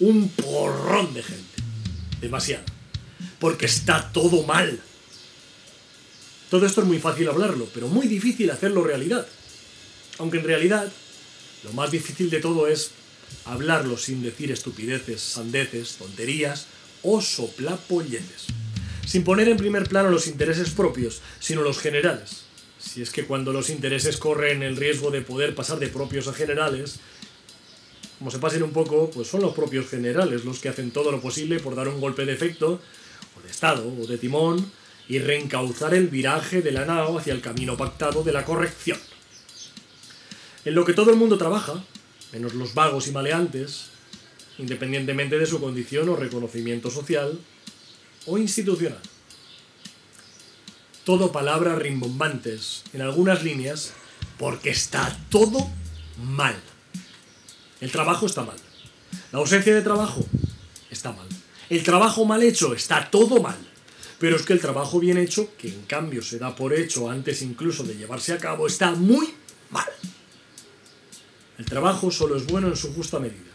Un 0.02 0.28
porrón 0.28 1.14
de 1.14 1.24
gente. 1.24 1.64
Demasiado. 2.20 2.66
Porque 3.40 3.66
está 3.66 4.12
todo 4.12 4.44
mal. 4.44 4.82
Todo 6.50 6.66
esto 6.66 6.82
es 6.82 6.88
muy 6.88 7.00
fácil 7.00 7.30
hablarlo, 7.30 7.68
pero 7.74 7.88
muy 7.88 8.08
difícil 8.08 8.52
hacerlo 8.52 8.84
realidad. 8.84 9.26
Aunque 10.20 10.38
en 10.38 10.46
realidad, 10.46 10.92
lo 11.64 11.74
más 11.74 11.92
difícil 11.92 12.30
de 12.30 12.40
todo 12.40 12.68
es 12.68 12.92
hablarlo 13.46 13.98
sin 13.98 14.22
decir 14.22 14.52
estupideces, 14.52 15.22
sandeces, 15.22 15.96
tonterías 15.96 16.68
o 17.02 17.22
soplapolleces 17.22 18.48
sin 19.06 19.24
poner 19.24 19.50
en 19.50 19.58
primer 19.58 19.88
plano 19.88 20.10
los 20.10 20.28
intereses 20.28 20.72
propios, 20.72 21.22
sino 21.40 21.62
los 21.62 21.78
generales. 21.78 22.46
Si 22.80 23.02
es 23.02 23.12
que 23.12 23.26
cuando 23.26 23.54
los 23.54 23.70
intereses 23.70 24.18
corren 24.18 24.64
el 24.64 24.76
riesgo 24.76 25.12
de 25.12 25.22
poder 25.22 25.56
pasar 25.56 25.80
de 25.80 25.88
propios 25.88 26.28
a 26.28 26.34
generales, 26.34 27.00
como 28.20 28.32
se 28.32 28.40
pasen 28.40 28.64
un 28.64 28.72
poco, 28.72 29.10
pues 29.12 29.28
son 29.28 29.42
los 29.42 29.54
propios 29.54 29.90
generales 29.90 30.46
los 30.46 30.60
que 30.60 30.70
hacen 30.70 30.92
todo 30.92 31.12
lo 31.12 31.22
posible 31.22 31.60
por 31.60 31.76
dar 31.76 31.88
un 31.88 32.00
golpe 32.00 32.26
de 32.26 32.34
efecto, 32.34 32.80
o 33.38 33.42
de 33.42 33.50
estado, 33.50 33.88
o 33.88 34.08
de 34.08 34.18
timón, 34.18 34.72
y 35.08 35.20
reencauzar 35.20 35.94
el 35.94 36.08
viraje 36.08 36.62
de 36.62 36.72
la 36.72 36.86
nao 36.86 37.20
hacia 37.20 37.34
el 37.34 37.42
camino 37.42 37.76
pactado 37.76 38.24
de 38.24 38.32
la 38.32 38.46
corrección. 38.46 38.98
En 40.66 40.76
lo 40.76 40.86
que 40.86 40.94
todo 40.94 41.12
el 41.12 41.18
mundo 41.18 41.38
trabaja, 41.38 41.84
menos 42.32 42.54
los 42.54 42.74
vagos 42.74 43.08
y 43.08 43.12
maleantes, 43.12 43.88
independientemente 44.58 45.38
de 45.38 45.46
su 45.46 45.60
condición 45.60 46.10
o 46.10 46.16
reconocimiento 46.16 46.90
social, 46.90 47.40
o 48.26 48.38
institucional. 48.38 49.02
Todo 51.04 51.32
palabras 51.32 51.80
rimbombantes 51.80 52.84
en 52.94 53.02
algunas 53.02 53.44
líneas 53.44 53.94
porque 54.38 54.70
está 54.70 55.18
todo 55.30 55.70
mal. 56.24 56.56
El 57.82 57.92
trabajo 57.92 58.26
está 58.26 58.44
mal. 58.44 58.58
La 59.34 59.40
ausencia 59.40 59.76
de 59.76 59.82
trabajo 59.82 60.26
está 60.90 61.12
mal. 61.12 61.28
El 61.70 61.84
trabajo 61.84 62.24
mal 62.24 62.42
hecho 62.42 62.74
está 62.74 63.10
todo 63.10 63.42
mal. 63.42 63.58
Pero 64.20 64.38
es 64.38 64.44
que 64.44 64.54
el 64.54 64.62
trabajo 64.62 65.00
bien 65.02 65.18
hecho, 65.18 65.50
que 65.58 65.68
en 65.68 65.82
cambio 65.82 66.22
se 66.22 66.40
da 66.40 66.56
por 66.56 66.74
hecho 66.74 67.10
antes 67.10 67.42
incluso 67.42 67.84
de 67.84 67.96
llevarse 67.96 68.32
a 68.32 68.38
cabo, 68.38 68.68
está 68.68 68.92
muy 68.92 69.34
mal. 69.70 69.90
El 71.58 71.66
trabajo 71.66 72.12
solo 72.12 72.36
es 72.36 72.46
bueno 72.46 72.68
en 72.68 72.76
su 72.76 72.94
justa 72.94 73.20
medida. 73.20 73.52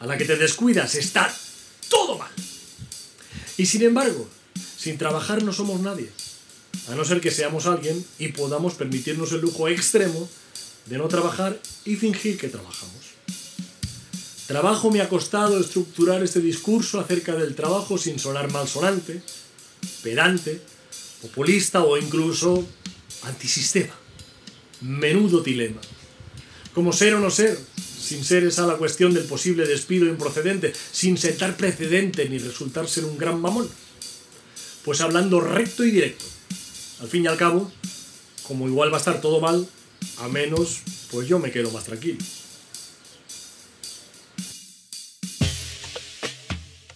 A 0.00 0.06
la 0.06 0.16
que 0.16 0.24
te 0.24 0.36
descuidas 0.36 0.94
está 0.94 1.34
todo 1.88 2.18
mal. 2.18 2.30
Y 3.56 3.66
sin 3.66 3.82
embargo, 3.82 4.28
sin 4.76 4.98
trabajar 4.98 5.42
no 5.42 5.52
somos 5.52 5.80
nadie, 5.80 6.10
a 6.88 6.94
no 6.94 7.04
ser 7.04 7.20
que 7.20 7.32
seamos 7.32 7.66
alguien 7.66 8.04
y 8.18 8.28
podamos 8.28 8.74
permitirnos 8.74 9.32
el 9.32 9.40
lujo 9.40 9.68
extremo 9.68 10.28
de 10.86 10.98
no 10.98 11.08
trabajar 11.08 11.60
y 11.84 11.96
fingir 11.96 12.38
que 12.38 12.48
trabajamos. 12.48 12.94
Trabajo 14.46 14.90
me 14.90 15.02
ha 15.02 15.08
costado 15.08 15.58
estructurar 15.60 16.22
este 16.22 16.40
discurso 16.40 17.00
acerca 17.00 17.34
del 17.34 17.54
trabajo 17.54 17.98
sin 17.98 18.18
sonar 18.18 18.50
malsonante, 18.50 19.20
pedante, 20.02 20.62
populista 21.20 21.82
o 21.82 21.98
incluso 21.98 22.64
antisistema. 23.24 23.94
Menudo 24.80 25.40
dilema. 25.40 25.80
Como 26.74 26.92
ser 26.92 27.14
o 27.14 27.20
no 27.20 27.30
ser, 27.30 27.58
sin 28.00 28.24
ser 28.24 28.44
esa 28.44 28.66
la 28.66 28.76
cuestión 28.76 29.12
del 29.12 29.24
posible 29.24 29.66
despido 29.66 30.06
improcedente, 30.06 30.72
sin 30.92 31.18
sentar 31.18 31.56
precedente 31.56 32.28
ni 32.28 32.38
resultar 32.38 32.88
ser 32.88 33.04
un 33.04 33.18
gran 33.18 33.40
mamón. 33.40 33.68
Pues 34.84 35.00
hablando 35.00 35.40
recto 35.40 35.84
y 35.84 35.90
directo. 35.90 36.24
Al 37.00 37.08
fin 37.08 37.24
y 37.24 37.26
al 37.26 37.36
cabo, 37.36 37.70
como 38.46 38.66
igual 38.66 38.92
va 38.92 38.96
a 38.96 39.00
estar 39.00 39.20
todo 39.20 39.40
mal, 39.40 39.68
a 40.18 40.28
menos, 40.28 40.80
pues 41.10 41.28
yo 41.28 41.38
me 41.38 41.50
quedo 41.50 41.70
más 41.70 41.84
tranquilo. 41.84 42.18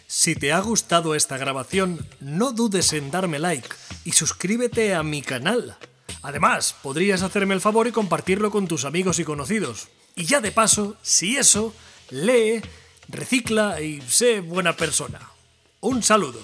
Si 0.07 0.37
te 0.37 0.53
ha 0.53 0.61
gustado 0.61 1.17
esta 1.17 1.37
grabación, 1.37 2.07
no 2.21 2.53
dudes 2.53 2.93
en 2.93 3.11
darme 3.11 3.41
like 3.41 3.69
y 4.05 4.13
suscríbete 4.13 4.95
a 4.95 5.03
mi 5.03 5.21
canal. 5.21 5.77
Además, 6.23 6.77
podrías 6.83 7.23
hacerme 7.23 7.55
el 7.55 7.61
favor 7.61 7.87
y 7.87 7.93
compartirlo 7.93 8.51
con 8.51 8.69
tus 8.69 8.85
amigos 8.85 9.19
y 9.19 9.25
conocidos. 9.25 9.89
Y 10.15 10.25
ya 10.25 10.41
de 10.41 10.53
paso, 10.53 10.97
si 11.03 11.37
eso, 11.37 11.75
lee, 12.11 12.61
recicla 13.09 13.81
y 13.81 14.01
sé 14.03 14.41
buena 14.41 14.77
persona. 14.77 15.21
Un 15.81 16.03
saludo. 16.03 16.41